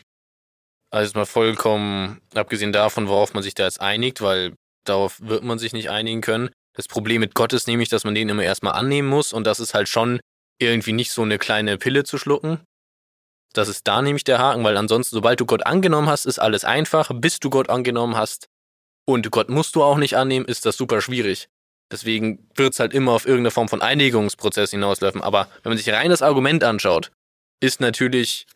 also 0.90 1.18
mal 1.18 1.26
vollkommen, 1.26 2.22
abgesehen 2.34 2.72
davon, 2.72 3.08
worauf 3.08 3.34
man 3.34 3.44
sich 3.44 3.54
da 3.54 3.64
jetzt 3.64 3.82
einigt, 3.82 4.22
weil 4.22 4.54
darauf 4.86 5.20
wird 5.22 5.44
man 5.44 5.60
sich 5.60 5.74
nicht 5.74 5.90
einigen 5.90 6.22
können. 6.22 6.50
Das 6.74 6.88
Problem 6.88 7.20
mit 7.20 7.36
Gott 7.36 7.54
ist 7.54 7.68
nämlich, 7.68 7.90
dass 7.90 8.04
man 8.04 8.16
den 8.16 8.30
immer 8.30 8.44
erstmal 8.44 8.74
annehmen 8.74 9.10
muss 9.10 9.34
und 9.34 9.46
das 9.46 9.60
ist 9.60 9.74
halt 9.74 9.90
schon 9.90 10.20
irgendwie 10.60 10.94
nicht 10.94 11.12
so 11.12 11.24
eine 11.24 11.38
kleine 11.38 11.78
Pille 11.78 12.04
zu 12.04 12.18
schlucken. 12.18 12.60
Das 13.54 13.68
ist 13.68 13.88
da 13.88 14.02
nämlich 14.02 14.24
der 14.24 14.40
Haken, 14.40 14.64
weil 14.64 14.78
ansonsten, 14.78 15.16
sobald 15.16 15.40
du 15.40 15.46
Gott 15.46 15.66
angenommen 15.66 16.08
hast, 16.08 16.26
ist 16.26 16.40
alles 16.40 16.64
einfach. 16.64 17.12
Bis 17.14 17.40
du 17.40 17.50
Gott 17.50 17.70
angenommen 17.70 18.16
hast 18.16 18.48
und 19.14 19.30
Gott 19.32 19.50
musst 19.50 19.76
du 19.76 19.84
auch 19.84 19.98
nicht 19.98 20.16
annehmen, 20.16 20.46
ist 20.46 20.66
das 20.66 20.78
super 20.78 21.02
schwierig. 21.02 21.50
Deswegen 21.92 22.48
wird 22.56 22.74
es 22.74 22.80
halt 22.80 22.94
immer 22.94 23.12
auf 23.12 23.26
irgendeine 23.26 23.52
Form 23.52 23.68
von 23.68 23.82
Einigungsprozess 23.82 24.72
hinauslaufen. 24.72 25.22
Aber 25.22 25.48
wenn 25.64 25.72
man 25.72 25.78
sich 25.78 25.92
rein 25.92 26.10
das 26.10 26.22
Argument 26.22 26.64
anschaut, 26.64 27.12
ist 27.60 27.82
natürlich, 27.82 28.48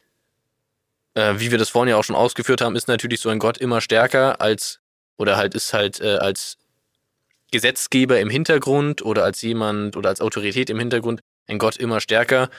äh, 1.15 1.33
wie 1.37 1.51
wir 1.51 1.57
das 1.57 1.69
vorhin 1.69 1.89
ja 1.89 1.97
auch 1.97 2.03
schon 2.03 2.15
ausgeführt 2.15 2.61
haben, 2.61 2.75
ist 2.75 2.87
natürlich 2.87 3.19
so 3.19 3.29
ein 3.29 3.39
Gott 3.39 3.57
immer 3.57 3.81
stärker 3.81 4.39
als, 4.39 4.79
oder 5.17 5.35
halt 5.35 5.53
ist 5.53 5.73
halt 5.73 5.99
äh, 5.99 6.15
als 6.15 6.57
Gesetzgeber 7.51 8.19
im 8.19 8.29
Hintergrund 8.29 9.03
oder 9.03 9.23
als 9.23 9.41
jemand 9.41 9.97
oder 9.97 10.09
als 10.09 10.21
Autorität 10.21 10.69
im 10.69 10.79
Hintergrund 10.79 11.19
ein 11.47 11.59
Gott 11.59 11.77
immer 11.77 11.99
stärker 12.01 12.49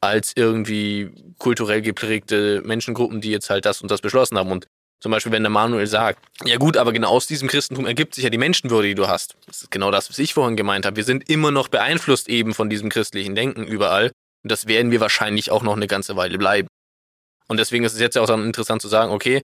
als 0.00 0.32
irgendwie 0.36 1.10
kulturell 1.38 1.82
geprägte 1.82 2.62
Menschengruppen, 2.64 3.20
die 3.20 3.30
jetzt 3.30 3.50
halt 3.50 3.64
das 3.64 3.80
und 3.80 3.90
das 3.90 4.02
beschlossen 4.02 4.38
haben. 4.38 4.50
Und 4.50 4.66
zum 5.00 5.12
Beispiel, 5.12 5.32
wenn 5.32 5.42
der 5.42 5.50
Manuel 5.50 5.86
sagt, 5.86 6.24
ja 6.44 6.56
gut, 6.56 6.76
aber 6.76 6.92
genau 6.92 7.10
aus 7.10 7.26
diesem 7.26 7.48
Christentum 7.48 7.86
ergibt 7.86 8.14
sich 8.14 8.24
ja 8.24 8.30
die 8.30 8.38
Menschenwürde, 8.38 8.88
die 8.88 8.94
du 8.94 9.08
hast. 9.08 9.36
Das 9.46 9.62
ist 9.62 9.70
genau 9.70 9.90
das, 9.90 10.08
was 10.08 10.18
ich 10.18 10.32
vorhin 10.32 10.56
gemeint 10.56 10.86
habe. 10.86 10.96
Wir 10.96 11.04
sind 11.04 11.28
immer 11.28 11.50
noch 11.50 11.68
beeinflusst 11.68 12.28
eben 12.28 12.54
von 12.54 12.70
diesem 12.70 12.88
christlichen 12.88 13.34
Denken 13.34 13.64
überall. 13.64 14.10
Und 14.42 14.52
das 14.52 14.66
werden 14.66 14.90
wir 14.90 15.00
wahrscheinlich 15.00 15.50
auch 15.50 15.62
noch 15.62 15.76
eine 15.76 15.86
ganze 15.86 16.16
Weile 16.16 16.38
bleiben. 16.38 16.68
Und 17.48 17.58
deswegen 17.58 17.84
ist 17.84 17.92
es 17.92 18.00
jetzt 18.00 18.16
ja 18.16 18.22
auch 18.22 18.26
dann 18.26 18.44
interessant 18.44 18.80
zu 18.80 18.88
sagen, 18.88 19.12
okay, 19.12 19.42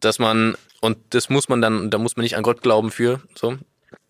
dass 0.00 0.18
man, 0.18 0.56
und 0.80 0.98
das 1.10 1.28
muss 1.28 1.48
man 1.48 1.60
dann, 1.60 1.90
da 1.90 1.98
muss 1.98 2.16
man 2.16 2.22
nicht 2.22 2.36
an 2.36 2.42
Gott 2.42 2.62
glauben 2.62 2.90
für, 2.90 3.22
so. 3.34 3.58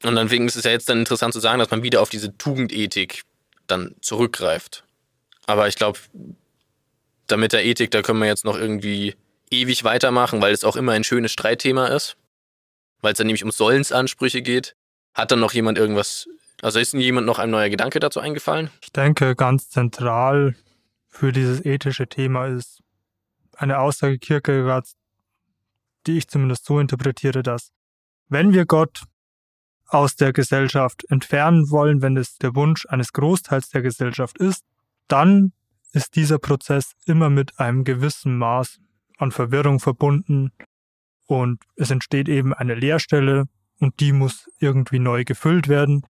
Und 0.03 0.17
deswegen 0.17 0.47
ist 0.47 0.57
es 0.57 0.65
ja 0.65 0.71
jetzt 0.71 0.89
dann 0.89 0.99
interessant 0.99 1.35
zu 1.35 1.41
sagen, 1.41 1.59
dass 1.59 1.71
man 1.71 1.83
wieder 1.83 2.01
auf 2.01 2.11
diese 2.11 2.37
Tugendethik 2.37 3.23
dann 3.67 3.95
zurückgreift. 4.01 4.85
Aber 5.47 5.69
ich 5.69 5.77
glaube, 5.77 5.99
damit 7.27 7.53
der 7.53 7.65
Ethik, 7.65 7.91
da 7.91 8.03
können 8.03 8.19
wir 8.19 8.27
jetzt 8.27 8.45
noch 8.45 8.57
irgendwie 8.57 9.15
ewig 9.53 9.85
weitermachen, 9.85 10.41
weil 10.41 10.53
es 10.53 10.65
auch 10.65 10.77
immer 10.77 10.93
ein 10.93 11.05
schönes 11.05 11.33
Streitthema 11.33 11.87
ist. 11.89 12.17
Weil 13.01 13.13
es 13.13 13.19
dann 13.19 13.27
nämlich 13.27 13.45
um 13.45 13.51
Sollensansprüche 13.51 14.43
geht. 14.43 14.75
Hat 15.15 15.31
dann 15.31 15.41
noch 15.41 15.53
jemand 15.53 15.79
irgendwas, 15.79 16.29
also 16.63 16.79
ist 16.79 16.93
jemand 16.95 17.27
noch 17.27 17.39
ein 17.39 17.51
neuer 17.51 17.69
Gedanke 17.69 18.01
dazu 18.01 18.21
eingefallen? 18.21 18.71
Ich 18.83 18.93
denke, 18.93 19.35
ganz 19.35 19.71
zentral 19.71 20.55
für 21.09 21.33
dieses 21.33 21.65
ethische 21.65 22.09
Thema 22.09 22.47
ist 22.47 22.83
eine 23.57 23.79
Aussage 23.79 24.19
Kierkegaards, 24.19 24.95
die 26.07 26.19
ich 26.19 26.29
zumindest 26.29 26.65
so 26.65 26.79
interpretiere, 26.79 27.43
dass 27.43 27.73
wenn 28.29 28.53
wir 28.53 28.67
Gott 28.67 29.03
aus 29.87 30.17
der 30.17 30.33
Gesellschaft 30.33 31.05
entfernen 31.09 31.71
wollen, 31.71 32.03
wenn 32.03 32.17
es 32.17 32.37
der 32.37 32.55
Wunsch 32.55 32.87
eines 32.87 33.13
Großteils 33.13 33.71
der 33.71 33.83
Gesellschaft 33.83 34.39
ist, 34.39 34.63
dann 35.09 35.53
ist 35.93 36.15
dieser 36.17 36.39
Prozess 36.39 36.93
immer 37.07 37.31
mit 37.31 37.59
einem 37.59 37.85
gewissen 37.85 38.37
Maß 38.37 38.79
an 39.19 39.33
Verwirrung 39.33 39.81
verbunden 39.81 40.53
und 41.27 41.63
es 41.77 41.91
entsteht 41.91 42.29
eben 42.29 42.55
eine 42.55 42.75
Leerstelle 42.75 43.45
und 43.79 44.01
die 44.01 44.13
muss 44.13 44.49
irgendwie 44.59 44.99
neu 44.99 45.25
gefüllt 45.25 45.69
werden. 45.69 46.07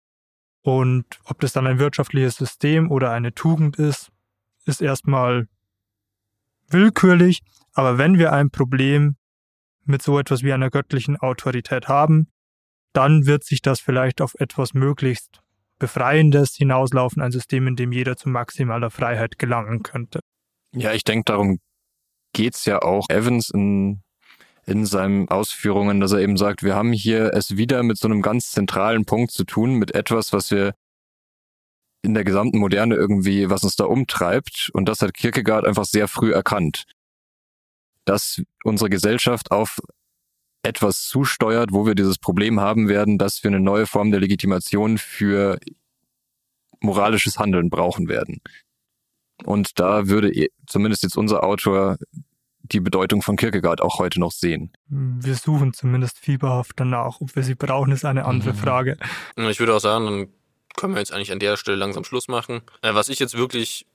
Und 0.62 1.04
ob 1.24 1.40
das 1.40 1.52
dann 1.52 1.66
ein 1.66 1.78
wirtschaftliches 1.78 2.36
System 2.36 2.90
oder 2.90 3.10
eine 3.10 3.34
Tugend 3.34 3.76
ist, 3.76 4.10
ist 4.64 4.80
erstmal 4.80 5.48
willkürlich. 6.68 7.40
Aber 7.72 7.98
wenn 7.98 8.18
wir 8.18 8.32
ein 8.32 8.50
Problem 8.50 9.16
mit 9.84 10.02
so 10.02 10.18
etwas 10.18 10.42
wie 10.42 10.52
einer 10.52 10.70
göttlichen 10.70 11.16
Autorität 11.16 11.88
haben, 11.88 12.28
dann 12.92 13.26
wird 13.26 13.44
sich 13.44 13.62
das 13.62 13.80
vielleicht 13.80 14.20
auf 14.20 14.34
etwas 14.38 14.74
möglichst 14.74 15.40
Befreiendes 15.78 16.54
hinauslaufen, 16.56 17.22
ein 17.22 17.30
System, 17.30 17.66
in 17.66 17.76
dem 17.76 17.92
jeder 17.92 18.16
zu 18.16 18.28
maximaler 18.28 18.90
Freiheit 18.90 19.38
gelangen 19.38 19.82
könnte. 19.82 20.20
Ja, 20.72 20.92
ich 20.92 21.04
denke, 21.04 21.24
darum 21.24 21.60
geht's 22.32 22.64
ja 22.64 22.82
auch 22.82 23.06
Evans 23.08 23.50
in, 23.50 24.02
in 24.66 24.86
seinen 24.86 25.28
Ausführungen, 25.28 26.00
dass 26.00 26.12
er 26.12 26.20
eben 26.20 26.36
sagt, 26.36 26.62
wir 26.62 26.74
haben 26.74 26.92
hier 26.92 27.32
es 27.34 27.56
wieder 27.56 27.82
mit 27.82 27.98
so 27.98 28.08
einem 28.08 28.22
ganz 28.22 28.50
zentralen 28.50 29.04
Punkt 29.04 29.32
zu 29.32 29.44
tun, 29.44 29.74
mit 29.74 29.94
etwas, 29.94 30.32
was 30.32 30.50
wir 30.50 30.74
in 32.02 32.14
der 32.14 32.24
gesamten 32.24 32.58
Moderne 32.58 32.94
irgendwie, 32.94 33.50
was 33.50 33.64
uns 33.64 33.76
da 33.76 33.84
umtreibt. 33.84 34.70
Und 34.72 34.88
das 34.88 35.02
hat 35.02 35.14
Kierkegaard 35.14 35.66
einfach 35.66 35.84
sehr 35.84 36.08
früh 36.08 36.32
erkannt. 36.32 36.84
Dass 38.04 38.42
unsere 38.64 38.88
Gesellschaft 38.88 39.50
auf 39.50 39.80
etwas 40.62 41.06
zusteuert, 41.06 41.72
wo 41.72 41.86
wir 41.86 41.94
dieses 41.94 42.18
Problem 42.18 42.60
haben 42.60 42.88
werden, 42.88 43.18
dass 43.18 43.42
wir 43.42 43.48
eine 43.48 43.60
neue 43.60 43.86
Form 43.86 44.10
der 44.10 44.20
Legitimation 44.20 44.98
für 44.98 45.58
moralisches 46.80 47.38
Handeln 47.38 47.70
brauchen 47.70 48.08
werden. 48.08 48.40
Und 49.44 49.78
da 49.78 50.08
würde 50.08 50.48
zumindest 50.66 51.02
jetzt 51.02 51.16
unser 51.16 51.44
Autor 51.44 51.96
die 52.62 52.80
Bedeutung 52.80 53.22
von 53.22 53.36
Kierkegaard 53.36 53.80
auch 53.80 53.98
heute 53.98 54.20
noch 54.20 54.32
sehen. 54.32 54.72
Wir 54.88 55.34
suchen 55.34 55.72
zumindest 55.72 56.18
fieberhaft 56.18 56.72
danach. 56.76 57.20
Ob 57.20 57.34
wir 57.34 57.42
sie 57.42 57.54
brauchen, 57.54 57.92
ist 57.92 58.04
eine 58.04 58.24
andere 58.24 58.52
mhm. 58.52 58.58
Frage. 58.58 58.98
Ich 59.36 59.60
würde 59.60 59.74
auch 59.74 59.80
sagen, 59.80 60.04
dann 60.06 60.28
können 60.76 60.94
wir 60.94 61.00
jetzt 61.00 61.12
eigentlich 61.12 61.32
an 61.32 61.38
der 61.38 61.56
Stelle 61.56 61.76
langsam 61.76 62.04
Schluss 62.04 62.28
machen. 62.28 62.60
Äh, 62.82 62.94
was 62.94 63.08
ich 63.08 63.18
jetzt 63.18 63.36
wirklich 63.36 63.86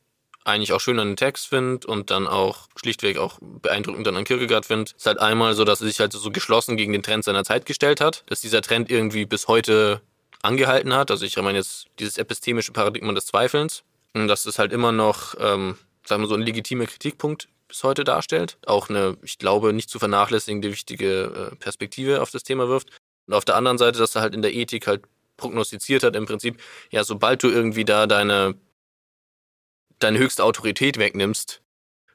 eigentlich 0.45 0.74
auch 0.74 0.82
schön 0.82 0.99
an 0.99 1.09
den 1.09 1.15
Text 1.15 1.47
finde 1.47 1.88
und 1.88 2.11
dann 2.11 2.28
auch 2.28 2.68
schlichtweg 2.76 3.18
auch 3.18 3.39
beeindruckend 3.41 4.05
dann 4.05 4.18
an 4.18 4.26
Kierkegaard 4.26 4.65
finde, 4.65 4.91
ist 4.95 5.05
halt 5.05 5.20
einmal 5.20 5.53
so, 5.53 5.63
dass 5.63 5.80
er 5.80 5.88
sich 5.88 6.01
halt 6.01 6.11
so 6.11 6.32
geschlossen 6.32 6.76
gegen 6.76 6.91
den 6.91 7.03
Trend 7.03 7.24
seiner 7.24 7.45
Zeit 7.45 7.65
gestellt 7.65 8.01
hat, 8.01 8.24
dass 8.28 8.41
dieser 8.41 8.61
Trend 8.61 8.91
irgendwie 8.91 9.26
bis 9.26 9.47
heute 9.47 10.01
angehalten 10.41 10.93
hat. 10.93 11.11
Also 11.11 11.26
ich 11.26 11.38
meine 11.38 11.59
jetzt 11.59 11.86
dieses 11.99 12.18
epistemische 12.18 12.74
Paradigma 12.74 13.13
des 13.13 13.28
Zweifelns 13.28 13.84
dass 14.14 14.43
das 14.43 14.59
halt 14.59 14.74
immer 14.74 14.91
noch, 14.91 15.36
ähm, 15.39 15.78
sagen 16.05 16.24
wir 16.24 16.28
so, 16.28 16.36
ein 16.36 16.41
legitimer 16.41 16.86
Kritikpunkt 16.86 17.49
bis 17.68 17.84
heute 17.84 18.03
darstellt. 18.03 18.57
Auch 18.66 18.89
eine, 18.89 19.18
ich 19.24 19.39
glaube, 19.39 19.74
nicht 19.74 19.89
zu 19.89 19.99
vernachlässigende 19.99 20.72
wichtige 20.72 21.51
äh, 21.51 21.55
Perspektive 21.55 22.22
auf 22.22 22.32
das 22.32 22.43
Thema 22.43 22.68
wirft. 22.68 22.89
Und 23.28 23.34
auf 23.34 23.45
der 23.45 23.55
anderen 23.55 23.78
Seite, 23.78 23.99
dass 23.99 24.16
er 24.16 24.22
halt 24.22 24.36
in 24.36 24.41
der 24.41 24.53
Ethik 24.53 24.88
halt 24.88 25.03
prognostiziert 25.38 26.03
hat, 26.03 26.16
im 26.16 26.26
Prinzip, 26.26 26.61
ja, 26.91 27.03
sobald 27.03 27.41
du 27.41 27.49
irgendwie 27.49 27.86
da 27.86 28.05
deine 28.05 28.55
deine 29.99 30.20
höchste 30.20 30.43
Autorität 30.43 30.97
wegnimmst, 30.97 31.61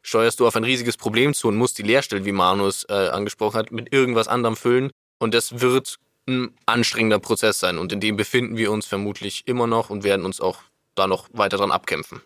steuerst 0.03 0.41
du 0.41 0.47
auf 0.47 0.57
ein 0.57 0.65
riesiges 0.65 0.97
Problem 0.97 1.35
zu 1.35 1.49
und 1.49 1.57
musst 1.57 1.79
die 1.79 1.83
Leerstelle, 1.83 2.25
wie 2.25 2.33
Manus 2.33 2.85
äh, 2.89 3.09
angesprochen 3.09 3.59
hat, 3.59 3.73
mit 3.73 3.93
irgendwas 3.93 4.29
anderem 4.29 4.57
füllen. 4.57 4.91
Und 5.19 5.35
das 5.35 5.61
wird 5.61 5.99
ein 6.27 6.55
anstrengender 6.67 7.19
Prozess 7.19 7.59
sein. 7.59 7.79
Und 7.79 7.93
in 7.93 8.01
dem 8.01 8.17
befinden 8.17 8.57
wir 8.57 8.71
uns 8.71 8.87
vermutlich 8.87 9.47
immer 9.47 9.67
noch 9.67 9.91
und 9.91 10.05
werden 10.05 10.25
uns 10.25 10.41
auch 10.41 10.59
da 10.99 11.07
noch 11.07 11.29
weiter 11.33 11.57
dran 11.57 11.71
abkämpfen. 11.71 12.21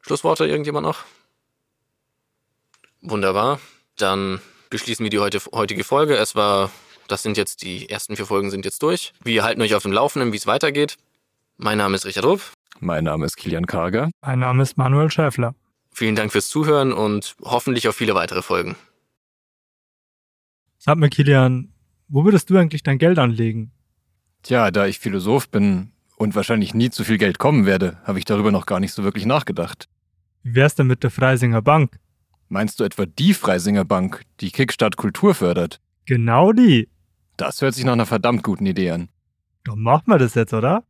Schlussworte, 0.00 0.46
irgendjemand 0.46 0.86
noch? 0.86 1.04
Wunderbar. 3.00 3.60
Dann 3.96 4.40
beschließen 4.70 5.04
wir 5.04 5.10
die 5.10 5.18
heute, 5.18 5.40
heutige 5.52 5.84
Folge. 5.84 6.16
Es 6.16 6.34
war, 6.34 6.70
das 7.08 7.22
sind 7.22 7.36
jetzt 7.36 7.62
die 7.62 7.88
ersten 7.88 8.16
vier 8.16 8.26
Folgen 8.26 8.50
sind 8.50 8.64
jetzt 8.64 8.82
durch. 8.82 9.12
Wir 9.22 9.44
halten 9.44 9.62
euch 9.62 9.74
auf 9.74 9.82
dem 9.82 9.92
Laufenden, 9.92 10.32
wie 10.32 10.36
es 10.36 10.46
weitergeht. 10.46 10.96
Mein 11.56 11.78
Name 11.78 11.96
ist 11.96 12.06
Richard 12.06 12.24
Rupp. 12.24 12.42
Mein 12.80 13.04
Name 13.04 13.26
ist 13.26 13.36
Kilian 13.36 13.66
Karger. 13.66 14.10
Mein 14.20 14.38
Name 14.38 14.62
ist 14.62 14.76
Manuel 14.76 15.10
Schäffler. 15.10 15.54
Vielen 15.92 16.14
Dank 16.14 16.30
fürs 16.30 16.48
Zuhören 16.48 16.92
und 16.92 17.34
hoffentlich 17.42 17.88
auf 17.88 17.96
viele 17.96 18.14
weitere 18.14 18.42
Folgen. 18.42 18.76
Sag 20.78 20.96
mir, 20.96 21.08
Kilian, 21.10 21.72
wo 22.06 22.24
würdest 22.24 22.50
du 22.50 22.56
eigentlich 22.56 22.84
dein 22.84 22.98
Geld 22.98 23.18
anlegen? 23.18 23.72
Tja, 24.44 24.70
da 24.70 24.86
ich 24.86 25.00
Philosoph 25.00 25.48
bin 25.48 25.92
und 26.18 26.34
wahrscheinlich 26.34 26.74
nie 26.74 26.90
zu 26.90 27.04
viel 27.04 27.18
Geld 27.18 27.38
kommen 27.38 27.64
werde, 27.64 27.98
habe 28.04 28.18
ich 28.18 28.24
darüber 28.24 28.50
noch 28.50 28.66
gar 28.66 28.80
nicht 28.80 28.92
so 28.92 29.04
wirklich 29.04 29.24
nachgedacht. 29.24 29.88
Wie 30.42 30.54
wär's 30.54 30.74
denn 30.74 30.86
mit 30.86 31.02
der 31.02 31.10
Freisinger 31.10 31.62
Bank? 31.62 31.98
Meinst 32.48 32.80
du 32.80 32.84
etwa 32.84 33.06
die 33.06 33.34
Freisinger 33.34 33.84
Bank, 33.84 34.22
die 34.40 34.50
Kickstart 34.50 34.96
Kultur 34.96 35.34
fördert? 35.34 35.80
Genau 36.06 36.52
die. 36.52 36.88
Das 37.36 37.62
hört 37.62 37.74
sich 37.74 37.84
nach 37.84 37.92
einer 37.92 38.06
verdammt 38.06 38.42
guten 38.42 38.66
Idee 38.66 38.90
an. 38.90 39.08
Dann 39.64 39.80
machen 39.80 40.04
wir 40.06 40.18
das 40.18 40.34
jetzt, 40.34 40.54
oder? 40.54 40.84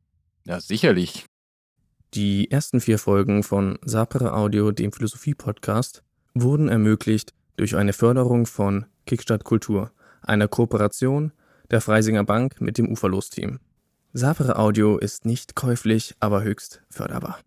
Ja, 0.45 0.61
sicherlich. 0.61 1.27
Die 2.15 2.51
ersten 2.51 2.81
vier 2.81 2.99
Folgen 2.99 3.43
von 3.43 3.79
Sapere 3.83 4.33
Audio, 4.33 4.71
dem 4.71 4.93
Philosophie-Podcast, 4.93 6.03
wurden 6.33 6.69
ermöglicht 6.69 7.35
durch 7.57 7.77
eine 7.77 7.93
Förderung 7.93 8.47
von 8.47 8.87
Kickstart 9.05 9.45
Kultur, 9.45 9.91
einer 10.23 10.49
Kooperation 10.49 11.33
der 11.71 11.81
Freisinger 11.81 12.25
Bank 12.25 12.61
mit 12.61 12.79
dem 12.79 12.91
Uferlos-Team. 12.91 13.59
Sapere 14.15 14.57
Audio 14.57 14.97
ist 14.97 15.27
nicht 15.27 15.55
käuflich, 15.55 16.15
aber 16.19 16.43
höchst 16.43 16.81
förderbar. 16.89 17.39